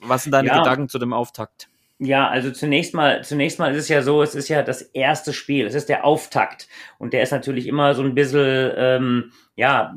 was 0.00 0.22
sind 0.22 0.32
deine 0.32 0.48
ja. 0.48 0.56
Gedanken 0.56 0.88
zu 0.88 0.98
dem 0.98 1.12
Auftakt? 1.12 1.68
Ja, 1.98 2.28
also 2.28 2.52
zunächst 2.52 2.94
mal, 2.94 3.22
zunächst 3.22 3.58
mal 3.58 3.70
ist 3.72 3.82
es 3.82 3.88
ja 3.88 4.00
so, 4.00 4.22
es 4.22 4.34
ist 4.34 4.48
ja 4.48 4.62
das 4.62 4.80
erste 4.80 5.34
Spiel, 5.34 5.66
es 5.66 5.74
ist 5.74 5.90
der 5.90 6.06
Auftakt 6.06 6.68
und 6.96 7.12
der 7.12 7.22
ist 7.22 7.32
natürlich 7.32 7.66
immer 7.66 7.94
so 7.94 8.02
ein 8.02 8.14
bisschen, 8.14 8.72
ähm, 8.76 9.32
ja, 9.56 9.94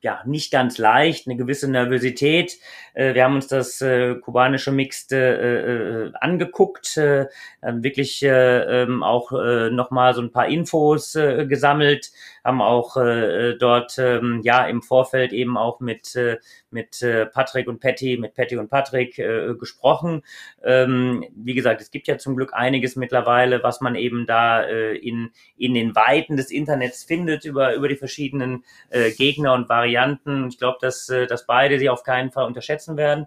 ja, 0.00 0.22
nicht 0.26 0.52
ganz 0.52 0.78
leicht, 0.78 1.26
eine 1.26 1.36
gewisse 1.36 1.70
Nervosität. 1.70 2.56
Äh, 2.94 3.14
wir 3.14 3.24
haben 3.24 3.34
uns 3.34 3.48
das 3.48 3.80
äh, 3.80 4.14
kubanische 4.14 4.70
Mixed 4.70 5.12
äh, 5.12 6.06
äh, 6.06 6.12
angeguckt, 6.20 6.96
äh, 6.96 7.26
wirklich 7.62 8.22
äh, 8.22 8.82
ähm, 8.82 9.02
auch 9.02 9.32
äh, 9.32 9.70
nochmal 9.70 10.14
so 10.14 10.22
ein 10.22 10.30
paar 10.30 10.46
Infos 10.46 11.16
äh, 11.16 11.46
gesammelt, 11.46 12.12
haben 12.48 12.62
auch 12.62 12.96
äh, 12.96 13.56
dort 13.58 13.98
ähm, 13.98 14.40
ja 14.42 14.66
im 14.66 14.80
Vorfeld 14.80 15.32
eben 15.34 15.58
auch 15.58 15.80
mit, 15.80 16.16
äh, 16.16 16.38
mit 16.70 17.02
äh, 17.02 17.26
Patrick 17.26 17.68
und 17.68 17.78
Patty, 17.78 18.16
mit 18.16 18.34
Patty 18.34 18.56
und 18.56 18.70
Patrick 18.70 19.18
äh, 19.18 19.54
gesprochen. 19.54 20.22
Ähm, 20.64 21.24
wie 21.36 21.54
gesagt, 21.54 21.82
es 21.82 21.90
gibt 21.90 22.08
ja 22.08 22.16
zum 22.16 22.36
Glück 22.36 22.54
einiges 22.54 22.96
mittlerweile, 22.96 23.62
was 23.62 23.82
man 23.82 23.96
eben 23.96 24.26
da 24.26 24.62
äh, 24.62 24.96
in, 24.96 25.30
in 25.58 25.74
den 25.74 25.94
Weiten 25.94 26.38
des 26.38 26.50
Internets 26.50 27.04
findet 27.04 27.44
über, 27.44 27.74
über 27.74 27.88
die 27.88 27.96
verschiedenen 27.96 28.64
äh, 28.88 29.10
Gegner 29.10 29.52
und 29.52 29.68
Varianten. 29.68 30.48
Ich 30.48 30.58
glaube, 30.58 30.78
dass, 30.80 31.10
äh, 31.10 31.26
dass 31.26 31.46
beide 31.46 31.78
sie 31.78 31.90
auf 31.90 32.02
keinen 32.02 32.32
Fall 32.32 32.46
unterschätzen 32.46 32.96
werden. 32.96 33.26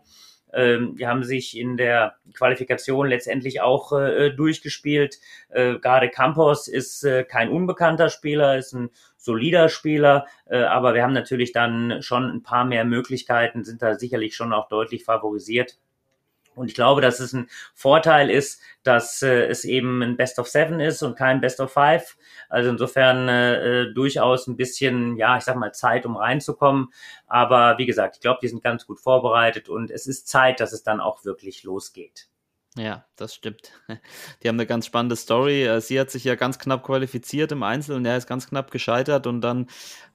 Ähm, 0.54 0.96
die 0.98 1.08
haben 1.08 1.24
sich 1.24 1.58
in 1.58 1.78
der 1.78 2.16
Qualifikation 2.34 3.08
letztendlich 3.08 3.62
auch 3.62 3.92
äh, 3.94 4.32
durchgespielt. 4.32 5.20
Äh, 5.50 5.80
gerade 5.80 6.10
Campos 6.10 6.68
ist 6.68 7.04
äh, 7.04 7.24
kein 7.24 7.50
unbekannter 7.50 8.10
Spieler, 8.10 8.58
ist 8.58 8.74
ein 8.74 8.90
solider 9.18 9.70
Spieler, 9.70 10.26
äh, 10.46 10.64
aber 10.64 10.94
wir 10.94 11.04
haben 11.04 11.14
natürlich 11.14 11.52
dann 11.52 12.02
schon 12.02 12.30
ein 12.30 12.44
paar 12.44 12.66
mehr 12.66 12.86
Möglichkeiten, 12.86 13.64
sind 13.64 13.82
da 13.82 13.98
sicherlich 13.98 14.36
schon 14.36 14.54
auch 14.54 14.68
deutlich 14.68 15.04
favorisiert. 15.04 15.78
Und 16.56 16.68
ich 16.68 16.76
glaube, 16.76 17.02
dass 17.02 17.20
es 17.20 17.34
ein 17.34 17.50
Vorteil 17.74 18.30
ist, 18.30 18.62
dass 18.84 19.22
äh, 19.22 19.46
es 19.46 19.64
eben 19.64 20.02
ein 20.02 20.18
Best 20.18 20.38
of 20.38 20.48
Seven 20.48 20.80
ist 20.80 21.02
und 21.02 21.18
kein 21.18 21.42
Best 21.42 21.60
of 21.60 21.72
Five. 21.72 22.18
Also 22.50 22.70
insofern 22.70 23.30
äh, 23.30 23.84
äh, 23.84 23.94
durchaus 23.94 24.48
ein 24.48 24.58
bisschen, 24.58 25.16
ja, 25.16 25.38
ich 25.38 25.44
sag 25.44 25.56
mal, 25.56 25.74
Zeit, 25.74 26.06
um 26.06 26.18
reinzukommen. 26.18 26.92
Aber 27.28 27.78
wie 27.78 27.86
gesagt, 27.86 28.18
ich 28.18 28.22
glaube, 28.22 28.40
die 28.42 28.48
sind 28.50 28.64
ganz 28.64 28.86
gut 28.86 29.00
vorbereitet 29.00 29.70
und 29.70 29.92
es 29.92 30.08
ist 30.08 30.28
Zeit, 30.28 30.60
dass 30.60 30.74
es 30.74 30.84
dann 30.84 31.00
auch 31.00 31.24
wirklich 31.24 31.64
losgeht. 31.64 32.28
Ja, 32.76 33.06
das 33.22 33.36
stimmt. 33.36 33.72
Die 34.44 34.48
haben 34.48 34.56
eine 34.56 34.66
ganz 34.66 34.86
spannende 34.86 35.16
Story. 35.16 35.64
Äh, 35.64 35.80
sie 35.82 36.00
hat 36.00 36.10
sich 36.10 36.24
ja 36.24 36.36
ganz 36.36 36.60
knapp 36.60 36.84
qualifiziert 36.84 37.52
im 37.52 37.64
Einzel 37.64 37.96
und 37.96 38.06
er 38.06 38.18
ist 38.18 38.28
ganz 38.28 38.48
knapp 38.48 38.72
gescheitert 38.72 39.28
und 39.28 39.42
dann 39.42 39.68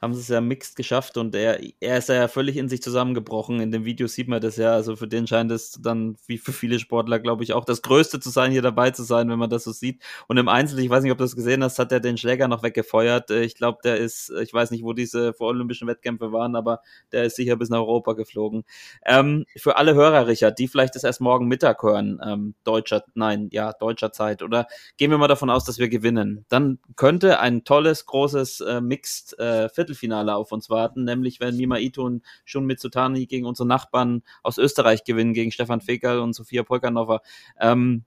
haben 0.03 0.12
sie 0.12 0.21
es 0.21 0.29
ja 0.29 0.40
mixed 0.40 0.77
geschafft 0.77 1.16
und 1.16 1.35
er, 1.35 1.61
er 1.81 1.99
ist 1.99 2.09
ja 2.09 2.29
völlig 2.29 2.57
in 2.57 2.69
sich 2.69 2.83
zusammengebrochen. 2.83 3.61
In 3.61 3.71
dem 3.71 3.85
Video 3.85 4.07
sieht 4.09 4.29
man 4.29 4.40
das 4.40 4.57
ja. 4.57 4.73
Also 4.73 4.97
für 4.97 5.09
den 5.09 5.27
scheint 5.27 5.51
es 5.53 5.79
dann, 5.81 6.16
wie 6.27 6.38
für 6.38 6.53
viele 6.53 6.79
Sportler, 6.79 7.19
glaube 7.19 7.45
ich, 7.45 7.53
auch 7.53 7.64
das 7.64 7.83
Größte 7.83 8.21
zu 8.21 8.31
sein, 8.31 8.51
hier 8.53 8.62
dabei 8.62 8.90
zu 8.90 9.05
sein, 9.05 9.31
wenn 9.31 9.38
man 9.38 9.51
das 9.51 9.64
so 9.64 9.73
sieht. 9.73 10.03
Und 10.27 10.37
im 10.37 10.49
Einzel, 10.49 10.79
ich 10.81 10.90
weiß 10.90 11.03
nicht, 11.03 11.12
ob 11.12 11.19
du 11.19 11.25
das 11.25 11.37
gesehen 11.37 11.62
hast, 11.64 11.79
hat 11.79 11.92
er 11.92 12.01
den 12.01 12.19
Schläger 12.19 12.49
noch 12.49 12.62
weggefeuert. 12.62 13.31
Äh, 13.31 13.42
ich 13.45 13.55
glaube, 13.55 13.79
der 13.85 13.97
ist, 13.97 14.31
ich 14.42 14.53
weiß 14.53 14.71
nicht, 14.71 14.85
wo 14.85 14.92
diese 14.92 15.33
vorolympischen 15.33 15.88
Wettkämpfe 15.88 16.33
waren, 16.33 16.57
aber 16.57 16.81
der 17.12 17.25
ist 17.25 17.37
sicher 17.37 17.57
bis 17.57 17.71
nach 17.71 17.79
Europa 17.79 18.12
geflogen. 18.12 18.64
Ähm, 19.05 19.47
für 19.57 19.77
alle 19.77 19.95
Hörer, 19.95 20.27
Richard, 20.27 20.59
die 20.59 20.69
vielleicht 20.69 20.95
das 20.95 21.05
erst 21.05 21.21
morgen 21.21 21.47
Mittag 21.47 21.83
hören, 21.83 22.21
ähm, 22.25 22.55
deutscher, 22.64 22.95
nein, 23.14 23.48
ja, 23.52 23.72
deutscher 23.72 24.12
Zeit, 24.12 24.42
oder 24.42 24.66
gehen 24.96 25.11
wir 25.11 25.18
mal 25.18 25.28
davon 25.28 25.50
aus, 25.50 25.64
dass 25.64 25.78
wir 25.78 25.88
gewinnen, 25.88 26.44
dann 26.48 26.78
könnte 26.96 27.40
ein 27.40 27.64
tolles, 27.64 28.06
großes 28.06 28.61
äh, 28.61 28.80
Mixed 28.80 29.38
äh, 29.38 29.68
Viertelfinale 29.68 30.35
auf 30.35 30.52
uns 30.52 30.70
warten, 30.70 31.04
nämlich 31.04 31.40
wenn 31.40 31.56
Mima 31.56 31.78
Ito 31.78 32.04
und 32.04 32.24
Shun 32.44 32.66
Mitsutani 32.66 33.26
gegen 33.26 33.46
unsere 33.46 33.66
Nachbarn 33.66 34.22
aus 34.42 34.59
Österreich 34.59 35.04
gewinnen, 35.04 35.32
gegen 35.35 35.52
Stefan 35.52 35.80
Fegal 35.80 36.20
und 36.20 36.35
Sofia 36.35 36.62
Polkanova. 36.62 37.20
Ähm, 37.61 38.04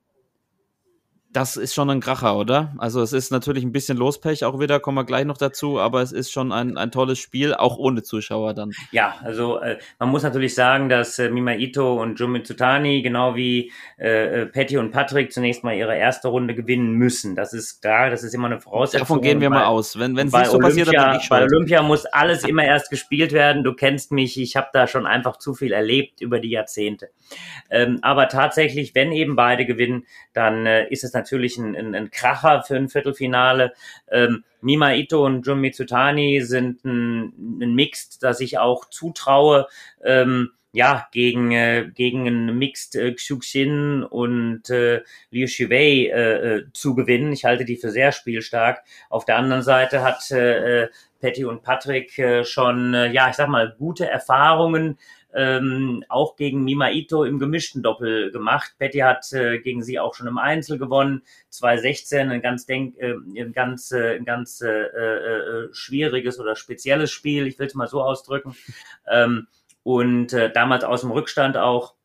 das 1.32 1.58
ist 1.58 1.76
schon 1.76 1.90
ein 1.92 2.00
Kracher, 2.00 2.38
oder? 2.38 2.74
Also 2.80 3.02
es 3.02 3.14
ist 3.14 3.32
natürlich 3.32 3.64
ein 3.64 3.72
bisschen 3.72 3.98
Lospech 3.98 4.46
auch 4.46 4.60
wieder, 4.60 4.80
kommen 4.80 4.98
wir 4.98 5.06
gleich 5.06 5.26
noch 5.26 5.38
dazu, 5.38 5.80
aber 5.80 6.02
es 6.02 6.12
ist 6.12 6.32
schon 6.32 6.52
ein, 6.52 6.76
ein 6.76 6.92
tolles 6.92 7.20
Spiel, 7.20 7.54
auch 7.54 7.78
ohne 7.78 8.02
Zuschauer 8.02 8.56
dann. 8.56 8.72
Ja, 8.92 9.16
also 9.22 9.60
äh, 9.60 9.78
man 10.00 10.10
muss 10.10 10.24
natürlich 10.24 10.56
sagen, 10.56 10.90
dass 10.90 11.20
äh, 11.20 11.30
Mima 11.30 11.54
Ito 11.54 12.02
und 12.02 12.20
Jumi 12.20 12.42
Tsutani 12.42 13.04
genau 13.04 13.36
wie 13.36 13.72
äh, 14.00 14.42
äh, 14.42 14.46
Patty 14.48 14.78
und 14.78 14.90
Patrick 14.90 15.32
zunächst 15.32 15.64
mal 15.64 15.76
ihre 15.76 15.96
erste 15.96 16.30
Runde 16.30 16.56
gewinnen 16.56 16.94
müssen. 16.94 17.36
Das 17.36 17.54
ist 17.54 17.82
klar, 17.82 18.10
das 18.10 18.24
ist 18.24 18.34
immer 18.34 18.48
eine 18.48 18.60
Voraussetzung. 18.60 19.02
Davon 19.02 19.22
gehen 19.22 19.40
wir 19.40 19.52
bei, 19.52 19.58
mal 19.58 19.66
aus. 19.66 20.00
Wenn 20.00 20.18
es 20.18 20.34
nicht 20.34 20.46
so 20.48 20.58
Olympia, 20.58 20.60
passiert, 20.60 20.88
dann 20.96 21.12
bin 21.12 21.20
ich 21.22 21.30
Bei 21.30 21.44
Olympia 21.44 21.84
muss 21.84 22.06
alles 22.08 22.44
immer 22.44 22.64
erst 22.64 22.90
gespielt 22.90 23.34
werden. 23.34 23.64
Du 23.64 23.76
kennst 23.76 24.12
mich, 24.12 24.40
ich 24.42 24.56
habe 24.56 24.70
da 24.74 24.88
schon 24.88 25.06
einfach 25.06 25.38
zu 25.38 25.54
viel 25.54 25.74
erlebt 25.74 26.22
über 26.22 26.40
die 26.40 26.50
Jahrzehnte. 26.50 27.10
Ähm, 27.70 28.00
aber 28.02 28.30
tatsächlich, 28.30 28.96
wenn 28.96 29.12
eben 29.12 29.36
beide 29.36 29.68
gewinnen, 29.68 30.06
dann 30.34 30.66
äh, 30.66 30.88
ist 30.90 31.04
es 31.04 31.14
natürlich 31.20 31.58
ein, 31.58 31.76
ein, 31.76 31.96
ein 31.96 32.12
Kracher 32.12 32.64
für 32.64 32.76
ein 32.76 32.90
Viertelfinale. 32.90 33.74
Ähm, 34.10 34.44
Mima 34.62 34.94
Ito 34.94 35.26
und 35.26 35.46
Jun 35.46 35.62
Mitsutani 35.62 36.42
sind 36.42 36.84
ein, 36.86 37.60
ein 37.62 37.76
Mixed, 37.76 38.24
das 38.24 38.40
ich 38.42 38.58
auch 38.58 38.86
zutraue. 38.90 39.68
Ähm, 40.04 40.52
ja, 40.72 41.08
gegen, 41.12 41.52
äh, 41.52 41.90
gegen 41.94 42.28
einen 42.28 42.58
Mixed 42.58 42.96
äh, 42.96 43.14
Xuxin 43.16 44.04
und 44.04 44.70
äh, 44.70 45.02
Liu 45.32 45.48
Shiwei 45.48 46.12
äh, 46.12 46.58
äh, 46.58 46.66
zu 46.74 46.94
gewinnen. 46.94 47.34
Ich 47.34 47.44
halte 47.44 47.66
die 47.66 47.78
für 47.78 47.90
sehr 47.90 48.12
spielstark. 48.12 48.84
Auf 49.10 49.26
der 49.26 49.38
anderen 49.38 49.64
Seite 49.64 50.04
hat 50.04 50.30
äh, 50.32 50.84
äh 50.84 50.90
Patty 51.22 51.44
und 51.44 51.64
Patrick 51.64 52.18
äh, 52.18 52.46
schon, 52.46 52.94
äh, 52.94 53.12
ja, 53.12 53.30
ich 53.30 53.36
sag 53.36 53.50
mal, 53.50 53.76
gute 53.78 54.08
Erfahrungen 54.08 54.98
ähm, 55.34 56.04
auch 56.10 56.36
gegen 56.36 56.64
Mima 56.64 56.90
Ito 56.90 57.24
im 57.24 57.40
gemischten 57.40 57.84
Doppel 57.84 58.32
gemacht. 58.32 58.74
Patty 58.80 59.00
hat 59.00 59.32
äh, 59.34 59.60
gegen 59.60 59.84
sie 59.84 60.00
auch 60.00 60.16
schon 60.16 60.28
im 60.28 60.38
Einzel 60.38 60.78
gewonnen, 60.78 61.22
2016, 61.50 62.32
ein 62.32 62.42
ganz 62.42 62.66
denk, 62.66 62.98
äh, 62.98 63.14
ein 63.14 63.54
ganz, 63.54 63.92
äh, 63.92 64.16
ein 64.16 64.26
ganz 64.26 64.62
äh, 64.62 64.70
äh, 64.70 65.70
schwieriges 65.72 66.40
oder 66.40 66.56
spezielles 66.56 67.12
Spiel, 67.12 67.48
ich 67.48 67.60
will 67.60 67.68
es 67.68 67.76
mal 67.76 67.88
so 67.88 68.02
ausdrücken. 68.02 68.56
Ähm, 69.08 69.48
und 69.84 70.34
äh, 70.34 70.52
damals 70.52 70.84
aus 70.84 71.02
dem 71.02 71.12
Rückstand 71.12 71.58
auch 71.58 71.96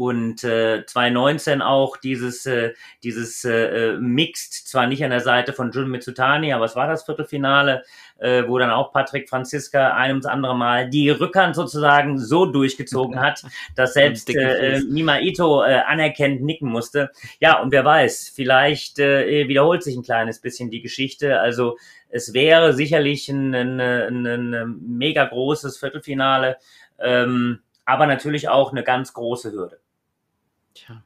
und 0.00 0.44
äh, 0.44 0.86
2019 0.86 1.60
auch 1.60 1.98
dieses 1.98 2.46
äh, 2.46 2.72
dieses 3.04 3.44
äh, 3.44 3.98
Mixed 3.98 4.66
zwar 4.66 4.86
nicht 4.86 5.04
an 5.04 5.10
der 5.10 5.20
Seite 5.20 5.52
von 5.52 5.72
Jun 5.72 5.90
Mitsutani, 5.90 6.54
aber 6.54 6.64
es 6.64 6.74
war 6.74 6.88
das 6.88 7.04
Viertelfinale, 7.04 7.82
äh, 8.18 8.44
wo 8.48 8.56
dann 8.56 8.70
auch 8.70 8.94
Patrick 8.94 9.28
Franziska 9.28 9.92
ein 9.92 10.12
ums 10.12 10.24
andere 10.24 10.56
Mal 10.56 10.88
die 10.88 11.10
Rückhand 11.10 11.54
sozusagen 11.54 12.18
so 12.18 12.46
durchgezogen 12.46 13.20
hat, 13.20 13.42
dass 13.76 13.92
selbst 13.92 14.30
äh, 14.30 14.80
Mima 14.88 15.18
Ito 15.18 15.64
äh, 15.64 15.82
anerkennt 15.86 16.40
nicken 16.40 16.70
musste. 16.70 17.10
Ja, 17.38 17.60
und 17.60 17.70
wer 17.70 17.84
weiß, 17.84 18.32
vielleicht 18.34 18.98
äh, 19.00 19.48
wiederholt 19.48 19.82
sich 19.82 19.96
ein 19.96 20.02
kleines 20.02 20.40
bisschen 20.40 20.70
die 20.70 20.80
Geschichte. 20.80 21.40
Also 21.40 21.76
es 22.08 22.32
wäre 22.32 22.72
sicherlich 22.72 23.28
ein, 23.28 23.54
ein, 23.54 23.78
ein, 23.78 24.26
ein 24.26 24.78
mega 24.80 25.26
großes 25.26 25.76
Viertelfinale. 25.76 26.56
Ähm, 26.98 27.60
aber 27.84 28.06
natürlich 28.06 28.48
auch 28.48 28.70
eine 28.70 28.82
ganz 28.82 29.12
große 29.12 29.52
Hürde. 29.52 29.80
Tja. 30.74 31.02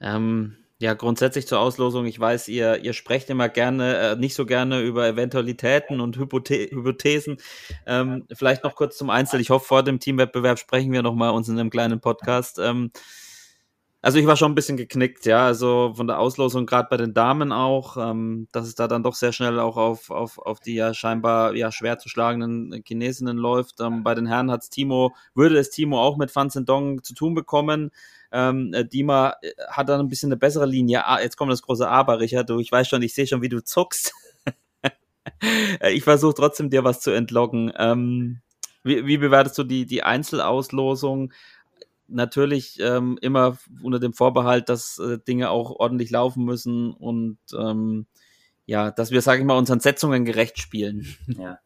Ähm, 0.00 0.56
ja, 0.78 0.94
grundsätzlich 0.94 1.46
zur 1.46 1.60
Auslosung. 1.60 2.06
Ich 2.06 2.18
weiß, 2.18 2.48
ihr, 2.48 2.82
ihr 2.82 2.92
sprecht 2.92 3.30
immer 3.30 3.48
gerne, 3.48 3.96
äh, 3.98 4.16
nicht 4.16 4.34
so 4.34 4.44
gerne 4.44 4.80
über 4.80 5.06
Eventualitäten 5.06 6.00
und 6.00 6.16
Hypothe 6.16 6.70
Hypothesen. 6.70 7.36
Ähm, 7.86 8.26
vielleicht 8.32 8.64
noch 8.64 8.74
kurz 8.74 8.96
zum 8.98 9.08
Einzel. 9.08 9.40
Ich 9.40 9.50
hoffe, 9.50 9.66
vor 9.66 9.84
dem 9.84 10.00
Teamwettbewerb 10.00 10.58
sprechen 10.58 10.90
wir 10.90 11.02
nochmal 11.02 11.30
uns 11.30 11.48
in 11.48 11.58
einem 11.58 11.70
kleinen 11.70 12.00
Podcast. 12.00 12.58
Ähm, 12.58 12.90
also 14.04 14.18
ich 14.18 14.26
war 14.26 14.36
schon 14.36 14.50
ein 14.50 14.56
bisschen 14.56 14.76
geknickt, 14.76 15.26
ja, 15.26 15.46
also 15.46 15.92
von 15.94 16.08
der 16.08 16.18
Auslosung 16.18 16.66
gerade 16.66 16.88
bei 16.90 16.96
den 16.96 17.14
Damen 17.14 17.52
auch, 17.52 17.96
ähm, 17.96 18.48
dass 18.50 18.66
es 18.66 18.74
da 18.74 18.88
dann 18.88 19.04
doch 19.04 19.14
sehr 19.14 19.32
schnell 19.32 19.60
auch 19.60 19.76
auf, 19.76 20.10
auf, 20.10 20.38
auf 20.38 20.58
die 20.58 20.74
ja 20.74 20.92
scheinbar 20.92 21.54
ja 21.54 21.70
schwer 21.70 21.98
zu 21.98 22.08
schlagenden 22.08 22.82
Chinesinnen 22.84 23.36
läuft. 23.36 23.80
Ähm, 23.80 24.02
bei 24.02 24.16
den 24.16 24.26
Herren 24.26 24.50
hat's 24.50 24.70
Timo, 24.70 25.14
würde 25.36 25.56
es 25.58 25.70
Timo 25.70 26.02
auch 26.02 26.16
mit 26.16 26.32
Fan 26.32 26.50
Zhendong 26.50 27.04
zu 27.04 27.14
tun 27.14 27.34
bekommen. 27.34 27.92
Ähm, 28.32 28.72
äh, 28.74 28.84
Dima 28.84 29.36
äh, 29.42 29.50
hat 29.68 29.88
dann 29.88 30.00
ein 30.00 30.08
bisschen 30.08 30.28
eine 30.28 30.36
bessere 30.36 30.66
Linie. 30.66 31.06
Ah, 31.06 31.20
jetzt 31.20 31.36
kommt 31.36 31.52
das 31.52 31.62
große 31.62 31.88
Aber, 31.88 32.20
Richard. 32.20 32.48
Du, 32.48 32.58
ich 32.58 32.72
weiß 32.72 32.88
schon, 32.88 33.02
ich 33.02 33.14
sehe 33.14 33.26
schon, 33.26 33.42
wie 33.42 33.48
du 33.48 33.62
zuckst. 33.62 34.12
Äh, 35.80 35.92
ich 35.92 36.02
versuche 36.02 36.34
trotzdem 36.34 36.68
dir 36.68 36.82
was 36.82 37.00
zu 37.00 37.12
entlocken. 37.12 37.72
Ähm, 37.76 38.40
wie, 38.82 39.06
wie 39.06 39.18
bewertest 39.18 39.56
du 39.56 39.62
die, 39.64 39.86
die 39.86 40.02
Einzelauslosung? 40.02 41.32
natürlich 42.12 42.78
ähm, 42.80 43.18
immer 43.20 43.58
unter 43.82 43.98
dem 43.98 44.12
Vorbehalt, 44.12 44.68
dass 44.68 44.98
äh, 44.98 45.18
Dinge 45.18 45.50
auch 45.50 45.70
ordentlich 45.70 46.10
laufen 46.10 46.44
müssen 46.44 46.92
und 46.92 47.38
ähm, 47.56 48.06
ja, 48.64 48.90
dass 48.90 49.10
wir, 49.10 49.20
sage 49.22 49.40
ich 49.40 49.46
mal, 49.46 49.58
unseren 49.58 49.80
Setzungen 49.80 50.24
gerecht 50.24 50.58
spielen. 50.58 51.06
Ja, 51.38 51.58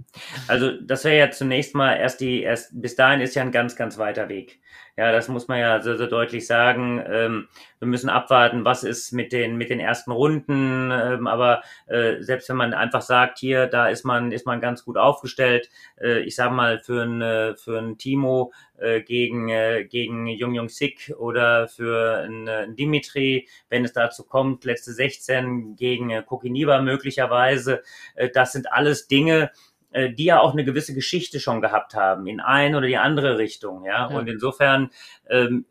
also 0.48 0.72
das 0.80 1.04
wäre 1.04 1.18
ja 1.18 1.30
zunächst 1.30 1.74
mal 1.74 1.94
erst 1.94 2.20
die, 2.20 2.42
erst 2.42 2.80
bis 2.80 2.96
dahin 2.96 3.20
ist 3.20 3.34
ja 3.34 3.42
ein 3.42 3.52
ganz, 3.52 3.76
ganz 3.76 3.98
weiter 3.98 4.28
Weg. 4.28 4.60
Ja, 4.98 5.12
das 5.12 5.28
muss 5.28 5.46
man 5.46 5.58
ja 5.58 5.82
so, 5.82 5.94
so 5.94 6.06
deutlich 6.06 6.46
sagen. 6.46 7.02
Ähm, 7.06 7.48
wir 7.80 7.86
müssen 7.86 8.08
abwarten, 8.08 8.64
was 8.64 8.82
ist 8.82 9.12
mit 9.12 9.30
den 9.30 9.56
mit 9.58 9.68
den 9.68 9.78
ersten 9.78 10.10
Runden. 10.10 10.90
Ähm, 10.90 11.26
aber 11.26 11.62
äh, 11.86 12.22
selbst 12.22 12.48
wenn 12.48 12.56
man 12.56 12.72
einfach 12.72 13.02
sagt, 13.02 13.38
hier, 13.38 13.66
da 13.66 13.88
ist 13.88 14.04
man 14.04 14.32
ist 14.32 14.46
man 14.46 14.58
ganz 14.62 14.84
gut 14.86 14.96
aufgestellt. 14.96 15.68
Äh, 16.00 16.20
ich 16.20 16.34
sag 16.34 16.50
mal 16.50 16.78
für 16.78 17.02
ein 17.02 17.20
äh, 17.20 17.56
für 17.56 17.78
ein 17.78 17.98
Timo 17.98 18.52
äh, 18.78 19.02
gegen 19.02 19.50
äh, 19.50 19.84
gegen 19.84 20.26
Jung 20.28 20.54
Jung 20.54 20.70
Sik 20.70 21.12
oder 21.18 21.68
für 21.68 22.22
ein, 22.24 22.48
ein 22.48 22.74
Dimitri, 22.74 23.48
wenn 23.68 23.84
es 23.84 23.92
dazu 23.92 24.24
kommt, 24.24 24.64
letzte 24.64 24.92
16 24.92 25.76
gegen 25.76 26.08
äh, 26.08 26.22
Kokiniva 26.22 26.80
möglicherweise. 26.80 27.82
Äh, 28.14 28.30
das 28.30 28.52
sind 28.52 28.72
alles 28.72 29.08
Dinge, 29.08 29.50
äh, 29.96 30.12
die 30.12 30.24
ja 30.24 30.40
auch 30.40 30.52
eine 30.52 30.64
gewisse 30.64 30.92
Geschichte 30.92 31.40
schon 31.40 31.62
gehabt 31.62 31.94
haben, 31.94 32.26
in 32.26 32.40
eine 32.40 32.76
oder 32.76 32.86
die 32.86 32.98
andere 32.98 33.38
Richtung, 33.38 33.86
ja. 33.86 34.10
ja. 34.10 34.16
Und 34.18 34.28
insofern 34.28 34.90
ähm, 35.30 35.64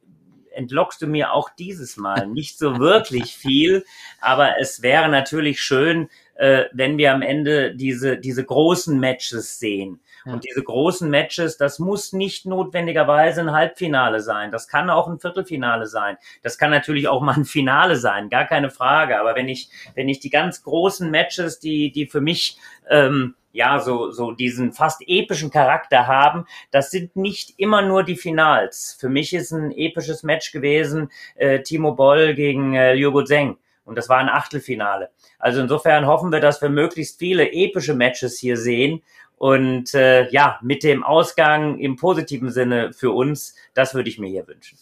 entlockst 0.51 0.99
du 1.03 1.05
mir 1.05 1.31
auch 1.31 1.49
dieses 1.49 1.95
Mal 1.95 2.25
nicht 2.33 2.57
so 2.57 2.79
wirklich 2.79 3.35
viel, 3.35 3.85
aber 4.19 4.59
es 4.59 4.81
wäre 4.81 5.09
natürlich 5.09 5.61
schön, 5.61 6.09
äh, 6.37 6.63
wenn 6.73 6.97
wir 6.97 7.13
am 7.13 7.21
Ende 7.21 7.75
diese, 7.75 8.17
diese 8.17 8.43
großen 8.43 8.99
Matches 8.99 9.59
sehen. 9.59 9.99
Ja. 10.25 10.33
Und 10.33 10.43
diese 10.43 10.63
großen 10.63 11.07
Matches, 11.07 11.57
das 11.57 11.77
muss 11.77 12.11
nicht 12.11 12.47
notwendigerweise 12.47 13.41
ein 13.41 13.51
Halbfinale 13.51 14.21
sein. 14.21 14.51
Das 14.51 14.67
kann 14.67 14.89
auch 14.89 15.07
ein 15.07 15.19
Viertelfinale 15.19 15.85
sein. 15.85 16.17
Das 16.41 16.57
kann 16.57 16.71
natürlich 16.71 17.07
auch 17.09 17.21
mal 17.21 17.35
ein 17.35 17.45
Finale 17.45 17.95
sein, 17.95 18.29
gar 18.29 18.45
keine 18.45 18.71
Frage. 18.71 19.19
Aber 19.19 19.35
wenn 19.35 19.49
ich, 19.49 19.69
wenn 19.93 20.09
ich 20.09 20.19
die 20.19 20.31
ganz 20.31 20.63
großen 20.63 21.11
Matches, 21.11 21.59
die, 21.59 21.91
die 21.91 22.07
für 22.07 22.21
mich 22.21 22.57
ähm, 22.89 23.35
ja, 23.55 23.79
so, 23.79 24.11
so 24.11 24.31
diesen 24.31 24.73
fast 24.73 25.01
epischen 25.07 25.49
Charakter 25.49 26.07
haben, 26.07 26.45
das 26.71 26.91
sind 26.91 27.15
nicht 27.15 27.53
immer 27.57 27.81
nur 27.81 28.03
die 28.03 28.17
Finals. 28.17 28.97
Für 28.99 29.07
mich 29.07 29.33
ist 29.33 29.51
ein 29.51 29.71
episches 29.71 30.23
Match 30.23 30.51
gewesen, 30.51 31.09
äh, 31.35 31.61
Timo 31.61 31.93
Boll 31.93 32.35
gegen 32.35 32.73
äh, 32.73 32.93
Liu 32.93 33.21
Zheng. 33.21 33.57
Und 33.85 33.97
das 33.97 34.09
war 34.09 34.17
ein 34.17 34.29
Achtelfinale. 34.29 35.09
Also 35.39 35.61
insofern 35.61 36.05
hoffen 36.05 36.31
wir, 36.31 36.41
dass 36.41 36.61
wir 36.61 36.69
möglichst 36.69 37.19
viele 37.19 37.51
epische 37.51 37.93
Matches 37.93 38.37
hier 38.39 38.57
sehen. 38.57 39.01
Und 39.37 39.93
äh, 39.93 40.29
ja, 40.31 40.59
mit 40.61 40.83
dem 40.83 41.03
Ausgang 41.03 41.77
im 41.79 41.95
positiven 41.95 42.51
Sinne 42.51 42.93
für 42.93 43.11
uns, 43.11 43.55
das 43.73 43.93
würde 43.93 44.09
ich 44.09 44.19
mir 44.19 44.27
hier 44.29 44.47
wünschen. 44.47 44.77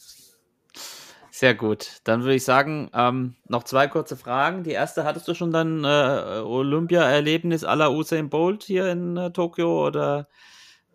Sehr 1.44 1.56
gut. 1.56 2.00
Dann 2.06 2.22
würde 2.22 2.36
ich 2.36 2.46
sagen, 2.46 2.90
ähm, 2.94 3.36
noch 3.50 3.64
zwei 3.66 3.88
kurze 3.88 4.16
Fragen. 4.16 4.64
Die 4.64 4.72
erste, 4.72 5.04
hattest 5.04 5.28
du 5.28 5.34
schon 5.34 5.52
dein 5.52 5.84
äh, 5.84 6.40
Olympia-Erlebnis 6.42 7.66
aller 7.66 7.92
Usain 7.92 8.30
Bolt 8.30 8.64
hier 8.64 8.90
in 8.90 9.18
äh, 9.18 9.30
Tokio 9.30 9.86
oder 9.86 10.30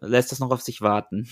lässt 0.01 0.33
das 0.33 0.39
noch 0.41 0.51
auf 0.51 0.63
sich 0.63 0.81
warten? 0.81 1.29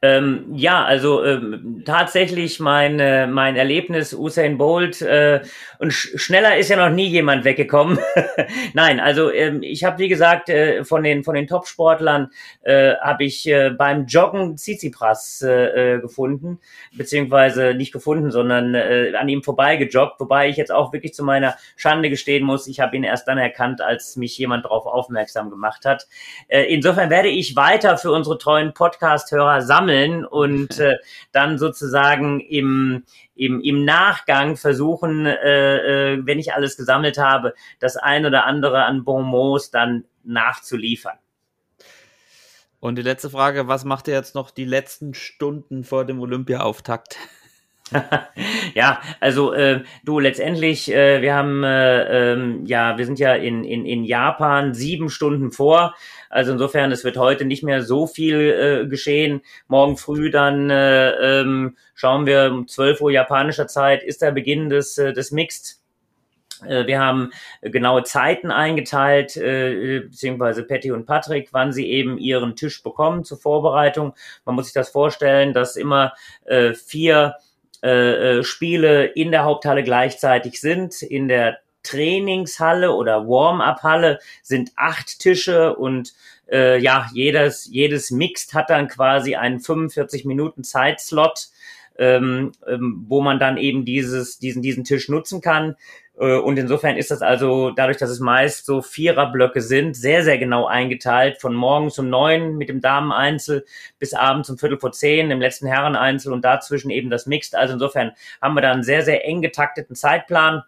Ähm, 0.00 0.46
ja, 0.54 0.84
also 0.84 1.24
ähm, 1.24 1.82
tatsächlich 1.84 2.60
mein, 2.60 3.00
äh, 3.00 3.26
mein 3.26 3.56
Erlebnis 3.56 4.14
Usain 4.14 4.58
Bolt 4.58 5.02
äh, 5.02 5.40
und 5.78 5.92
sch 5.92 6.16
schneller 6.16 6.56
ist 6.56 6.70
ja 6.70 6.76
noch 6.76 6.94
nie 6.94 7.06
jemand 7.06 7.44
weggekommen. 7.44 7.98
Nein, 8.74 9.00
also 9.00 9.30
ähm, 9.30 9.62
ich 9.62 9.84
habe 9.84 9.98
wie 9.98 10.08
gesagt 10.08 10.48
äh, 10.48 10.84
von 10.84 11.02
den 11.02 11.24
von 11.24 11.34
den 11.34 11.46
Top-Sportlern 11.46 12.30
äh, 12.62 12.94
habe 12.96 13.24
ich 13.24 13.48
äh, 13.48 13.70
beim 13.70 14.06
Joggen 14.06 14.56
Tsitsipras 14.56 15.42
äh, 15.42 15.94
äh, 15.94 16.00
gefunden, 16.00 16.60
beziehungsweise 16.96 17.74
nicht 17.74 17.92
gefunden, 17.92 18.30
sondern 18.30 18.74
äh, 18.74 19.12
an 19.18 19.28
ihm 19.28 19.42
vorbei 19.42 19.76
gejoggt, 19.76 20.20
wobei 20.20 20.48
ich 20.48 20.56
jetzt 20.56 20.72
auch 20.72 20.92
wirklich 20.92 21.14
zu 21.14 21.24
meiner 21.24 21.56
Schande 21.76 22.10
gestehen 22.10 22.44
muss, 22.44 22.66
ich 22.66 22.80
habe 22.80 22.96
ihn 22.96 23.04
erst 23.04 23.28
dann 23.28 23.38
erkannt, 23.38 23.80
als 23.80 24.16
mich 24.16 24.36
jemand 24.38 24.64
darauf 24.64 24.86
aufmerksam 24.86 25.50
gemacht 25.50 25.84
hat. 25.84 26.06
Äh, 26.48 26.64
insofern 26.64 27.10
werde 27.10 27.28
ich 27.28 27.56
weiter 27.56 27.96
für 27.96 28.12
unsere 28.12 28.38
treuen 28.38 28.74
Podcast-Hörer 28.74 29.61
sammeln 29.62 30.24
und 30.24 30.78
äh, 30.80 30.96
dann 31.32 31.58
sozusagen 31.58 32.40
im, 32.40 33.04
im, 33.34 33.60
im 33.60 33.84
Nachgang 33.84 34.56
versuchen, 34.56 35.26
äh, 35.26 36.14
äh, 36.14 36.26
wenn 36.26 36.38
ich 36.38 36.54
alles 36.54 36.76
gesammelt 36.76 37.18
habe, 37.18 37.54
das 37.80 37.96
ein 37.96 38.26
oder 38.26 38.44
andere 38.44 38.84
an 38.84 39.04
Bonmots 39.04 39.70
dann 39.70 40.04
nachzuliefern. 40.24 41.18
Und 42.80 42.96
die 42.96 43.02
letzte 43.02 43.30
Frage, 43.30 43.68
was 43.68 43.84
macht 43.84 44.08
ihr 44.08 44.14
jetzt 44.14 44.34
noch 44.34 44.50
die 44.50 44.64
letzten 44.64 45.14
Stunden 45.14 45.84
vor 45.84 46.04
dem 46.04 46.20
Olympia-Auftakt? 46.20 47.16
ja, 48.74 49.00
also 49.20 49.52
äh, 49.52 49.82
du 50.04 50.18
letztendlich, 50.18 50.92
äh, 50.92 51.22
wir 51.22 51.34
haben 51.34 51.64
äh, 51.64 52.32
ähm, 52.32 52.66
ja, 52.66 52.98
wir 52.98 53.06
sind 53.06 53.18
ja 53.18 53.34
in, 53.34 53.64
in, 53.64 53.84
in 53.86 54.04
Japan 54.04 54.74
sieben 54.74 55.10
Stunden 55.10 55.52
vor. 55.52 55.94
Also 56.30 56.52
insofern, 56.52 56.92
es 56.92 57.04
wird 57.04 57.18
heute 57.18 57.44
nicht 57.44 57.62
mehr 57.62 57.82
so 57.82 58.06
viel 58.06 58.84
äh, 58.84 58.88
geschehen. 58.88 59.42
Morgen 59.68 59.96
früh 59.96 60.30
dann 60.30 60.70
äh, 60.70 61.40
ähm, 61.40 61.76
schauen 61.94 62.26
wir 62.26 62.50
um 62.50 62.66
12 62.66 63.00
Uhr 63.02 63.10
japanischer 63.10 63.66
Zeit 63.66 64.02
ist 64.02 64.22
der 64.22 64.32
Beginn 64.32 64.68
des, 64.68 64.96
äh, 64.98 65.12
des 65.12 65.30
Mixed. 65.30 65.82
Äh, 66.66 66.86
Wir 66.86 67.00
haben 67.00 67.32
genaue 67.60 68.02
Zeiten 68.04 68.50
eingeteilt, 68.50 69.36
äh, 69.36 70.00
beziehungsweise 70.00 70.64
Patty 70.64 70.92
und 70.92 71.06
Patrick, 71.06 71.48
wann 71.52 71.72
sie 71.72 71.88
eben 71.90 72.18
ihren 72.18 72.56
Tisch 72.56 72.82
bekommen 72.82 73.24
zur 73.24 73.38
Vorbereitung. 73.38 74.14
Man 74.44 74.54
muss 74.54 74.66
sich 74.66 74.74
das 74.74 74.90
vorstellen, 74.90 75.52
dass 75.52 75.76
immer 75.76 76.14
äh, 76.44 76.74
vier 76.74 77.36
äh, 77.82 78.38
äh, 78.38 78.44
Spiele 78.44 79.06
in 79.06 79.30
der 79.32 79.44
Haupthalle 79.44 79.82
gleichzeitig 79.82 80.60
sind. 80.60 81.02
In 81.02 81.28
der 81.28 81.58
Trainingshalle 81.82 82.92
oder 82.92 83.26
Warm-up-Halle 83.26 84.20
sind 84.42 84.70
acht 84.76 85.18
Tische 85.18 85.74
und 85.74 86.12
äh, 86.50 86.78
ja, 86.78 87.08
jedes, 87.12 87.66
jedes 87.70 88.10
Mixed 88.10 88.54
hat 88.54 88.70
dann 88.70 88.88
quasi 88.88 89.34
einen 89.34 89.58
45 89.58 90.24
Minuten 90.24 90.64
Zeitslot, 90.64 91.48
ähm, 91.98 92.52
ähm, 92.66 93.04
wo 93.08 93.20
man 93.20 93.38
dann 93.38 93.56
eben 93.56 93.84
dieses, 93.84 94.38
diesen, 94.38 94.62
diesen 94.62 94.84
Tisch 94.84 95.08
nutzen 95.08 95.40
kann. 95.40 95.76
Äh, 96.18 96.36
Und 96.36 96.58
insofern 96.58 96.96
ist 96.96 97.10
das 97.10 97.22
also, 97.22 97.70
dadurch, 97.70 97.96
dass 97.96 98.10
es 98.10 98.20
meist 98.20 98.66
so 98.66 98.82
Viererblöcke 98.82 99.60
sind, 99.60 99.96
sehr, 99.96 100.22
sehr 100.24 100.38
genau 100.38 100.66
eingeteilt. 100.66 101.40
Von 101.40 101.54
morgens 101.54 101.98
um 101.98 102.08
neun 102.08 102.56
mit 102.56 102.68
dem 102.68 102.80
Dameneinzel 102.80 103.64
bis 103.98 104.14
abends 104.14 104.50
um 104.50 104.58
Viertel 104.58 104.78
vor 104.78 104.92
zehn 104.92 105.30
im 105.30 105.40
letzten 105.40 105.66
Herreneinzel 105.66 106.32
und 106.32 106.44
dazwischen 106.44 106.90
eben 106.90 107.10
das 107.10 107.26
Mixed. 107.26 107.54
Also 107.54 107.74
insofern 107.74 108.12
haben 108.40 108.54
wir 108.54 108.60
da 108.62 108.72
einen 108.72 108.82
sehr, 108.82 109.02
sehr 109.02 109.26
eng 109.26 109.42
getakteten 109.42 109.96
Zeitplan. 109.96 110.62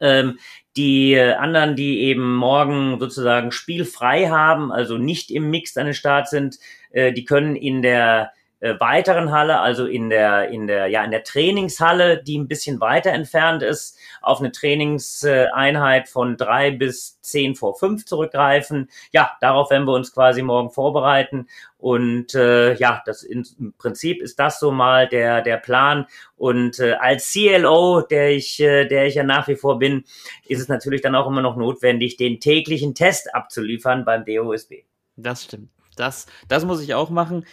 Ähm, 0.00 0.38
die 0.76 1.18
anderen, 1.18 1.74
die 1.74 2.02
eben 2.02 2.36
morgen 2.36 3.00
sozusagen 3.00 3.50
spielfrei 3.50 4.28
haben, 4.28 4.70
also 4.70 4.98
nicht 4.98 5.32
im 5.32 5.50
Mixed 5.50 5.76
an 5.78 5.86
den 5.86 5.94
Start 5.94 6.28
sind, 6.28 6.58
äh, 6.92 7.12
die 7.12 7.24
können 7.24 7.56
in 7.56 7.82
der 7.82 8.32
äh, 8.60 8.78
weiteren 8.78 9.32
Halle, 9.32 9.60
also 9.60 9.86
in 9.86 10.10
der, 10.10 10.48
in 10.50 10.66
der, 10.66 10.86
ja, 10.88 11.02
in 11.02 11.10
der 11.10 11.24
Trainingshalle, 11.24 12.22
die 12.22 12.38
ein 12.38 12.46
bisschen 12.46 12.80
weiter 12.80 13.10
entfernt 13.10 13.62
ist, 13.62 13.98
auf 14.20 14.40
eine 14.40 14.52
Trainingseinheit 14.52 16.08
von 16.08 16.36
drei 16.36 16.70
bis 16.70 17.20
zehn 17.22 17.54
vor 17.54 17.78
fünf 17.78 18.04
zurückgreifen. 18.04 18.90
Ja, 19.12 19.32
darauf 19.40 19.70
werden 19.70 19.86
wir 19.86 19.94
uns 19.94 20.12
quasi 20.12 20.42
morgen 20.42 20.70
vorbereiten. 20.70 21.48
Und 21.78 22.34
äh, 22.34 22.74
ja, 22.74 23.02
das 23.06 23.22
in, 23.22 23.46
im 23.58 23.72
Prinzip 23.78 24.20
ist 24.20 24.38
das 24.38 24.60
so 24.60 24.70
mal 24.70 25.08
der, 25.08 25.40
der 25.40 25.56
Plan. 25.56 26.06
Und 26.36 26.78
äh, 26.80 26.92
als 27.00 27.32
CLO, 27.32 28.02
der 28.02 28.32
ich, 28.32 28.60
äh, 28.60 28.86
der 28.86 29.06
ich 29.06 29.14
ja 29.14 29.24
nach 29.24 29.48
wie 29.48 29.56
vor 29.56 29.78
bin, 29.78 30.04
ist 30.46 30.60
es 30.60 30.68
natürlich 30.68 31.00
dann 31.00 31.14
auch 31.14 31.26
immer 31.26 31.42
noch 31.42 31.56
notwendig, 31.56 32.18
den 32.18 32.40
täglichen 32.40 32.94
Test 32.94 33.34
abzuliefern 33.34 34.04
beim 34.04 34.26
DOSB. 34.26 34.84
Das 35.16 35.44
stimmt. 35.44 35.70
Das, 35.96 36.26
das 36.48 36.64
muss 36.64 36.82
ich 36.82 36.94
auch 36.94 37.10
machen. 37.10 37.46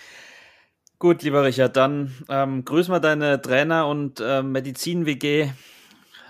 Gut, 0.99 1.21
lieber 1.21 1.43
Richard, 1.43 1.77
dann 1.77 2.11
ähm, 2.27 2.65
grüß 2.65 2.87
mal 2.87 2.99
deine 2.99 3.39
Trainer 3.39 3.87
und 3.87 4.19
äh, 4.19 4.41
Medizin-WG 4.41 5.51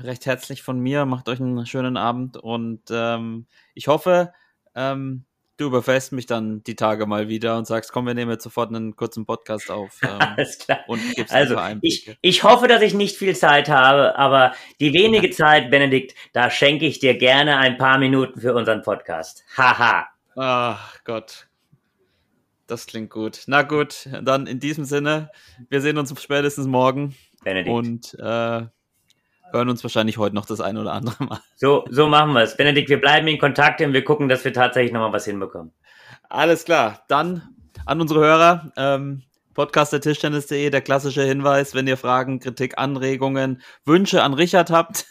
recht 0.02 0.26
herzlich 0.26 0.62
von 0.62 0.80
mir. 0.80 1.06
Macht 1.06 1.30
euch 1.30 1.40
einen 1.40 1.66
schönen 1.66 1.96
Abend 1.96 2.36
und 2.36 2.82
ähm, 2.92 3.48
ich 3.74 3.88
hoffe, 3.88 4.34
ähm, 4.76 5.24
du 5.56 5.68
überfährst 5.68 6.12
mich 6.12 6.26
dann 6.26 6.64
die 6.64 6.76
Tage 6.76 7.06
mal 7.06 7.30
wieder 7.30 7.58
und 7.58 7.66
sagst, 7.66 7.92
komm, 7.92 8.08
wir 8.08 8.14
nehmen 8.14 8.32
jetzt 8.32 8.44
sofort 8.44 8.70
einen 8.70 8.96
kurzen 8.96 9.26
Podcast 9.26 9.72
auf. 9.72 10.00
Ähm, 10.08 10.20
Alles 10.20 10.60
klar. 10.60 10.80
Und 10.88 11.02
gibst 11.16 11.34
Also, 11.34 11.58
ich, 11.82 12.18
ich 12.22 12.44
hoffe, 12.44 12.68
dass 12.68 12.82
ich 12.82 12.94
nicht 12.94 13.18
viel 13.18 13.36
Zeit 13.36 13.70
habe, 13.70 14.18
aber 14.18 14.54
die 14.80 14.94
wenige 14.94 15.32
Zeit, 15.32 15.72
Benedikt, 15.72 16.14
da 16.34 16.50
schenke 16.50 16.86
ich 16.86 17.00
dir 17.00 17.18
gerne 17.18 17.58
ein 17.58 17.78
paar 17.78 17.98
Minuten 17.98 18.40
für 18.40 18.54
unseren 18.54 18.84
Podcast. 18.84 19.44
Haha. 19.58 20.08
Ach 20.36 21.04
Gott. 21.04 21.48
Das 22.68 22.86
klingt 22.86 23.10
gut. 23.10 23.44
Na 23.48 23.62
gut, 23.62 24.10
dann 24.22 24.46
in 24.46 24.60
diesem 24.60 24.84
Sinne, 24.84 25.32
wir 25.70 25.82
sehen 25.82 25.98
uns 25.98 26.14
spätestens 26.22 26.68
morgen 26.68 27.16
Benedikt. 27.44 27.74
und 27.74 28.14
äh, 28.16 28.68
hören 29.52 29.70
uns 29.70 29.84
wahrscheinlich 29.84 30.18
heute 30.18 30.36
noch 30.36 30.46
das 30.46 30.60
ein 30.60 30.78
oder 30.78 30.92
andere 30.94 31.24
Mal. 31.24 31.40
So, 31.56 31.86
so 31.90 32.08
machen 32.08 32.34
wir 32.34 32.42
es. 32.42 32.58
Benedikt, 32.58 32.90
wir 32.90 33.00
bleiben 33.00 33.28
in 33.28 33.40
Kontakt 33.40 33.82
und 33.82 33.94
wir 33.94 34.04
gucken, 34.04 34.28
dass 34.28 34.44
wir 34.44 34.54
tatsächlich 34.54 34.92
nochmal 34.92 35.14
was 35.14 35.26
hinbekommen. 35.26 35.72
Alles 36.30 36.66
klar. 36.66 37.04
Dann 37.08 37.42
an 37.86 38.02
unsere 38.02 38.20
Hörer, 38.20 38.72
ähm, 38.76 39.24
Podcast 39.54 39.94
der 39.94 40.02
Tischtennis.de, 40.02 40.70
der 40.70 40.82
klassische 40.82 41.24
Hinweis, 41.24 41.74
wenn 41.74 41.88
ihr 41.88 41.98
Fragen, 41.98 42.40
Kritik, 42.40 42.78
Anregungen, 42.78 43.62
Wünsche 43.86 44.22
an 44.22 44.34
Richard 44.34 44.70
habt, 44.70 45.08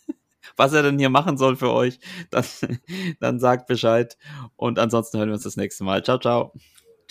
was 0.56 0.72
er 0.72 0.82
denn 0.82 0.98
hier 0.98 1.10
machen 1.10 1.36
soll 1.36 1.56
für 1.56 1.72
euch, 1.72 1.98
dann, 2.30 2.44
dann 3.20 3.40
sagt 3.40 3.66
Bescheid. 3.66 4.16
Und 4.56 4.78
ansonsten 4.78 5.18
hören 5.18 5.28
wir 5.28 5.34
uns 5.34 5.42
das 5.42 5.56
nächste 5.56 5.84
Mal. 5.84 6.02
Ciao, 6.04 6.18
ciao. 6.18 6.52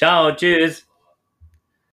Ciao, 0.01 0.31
tschüss. 0.35 0.90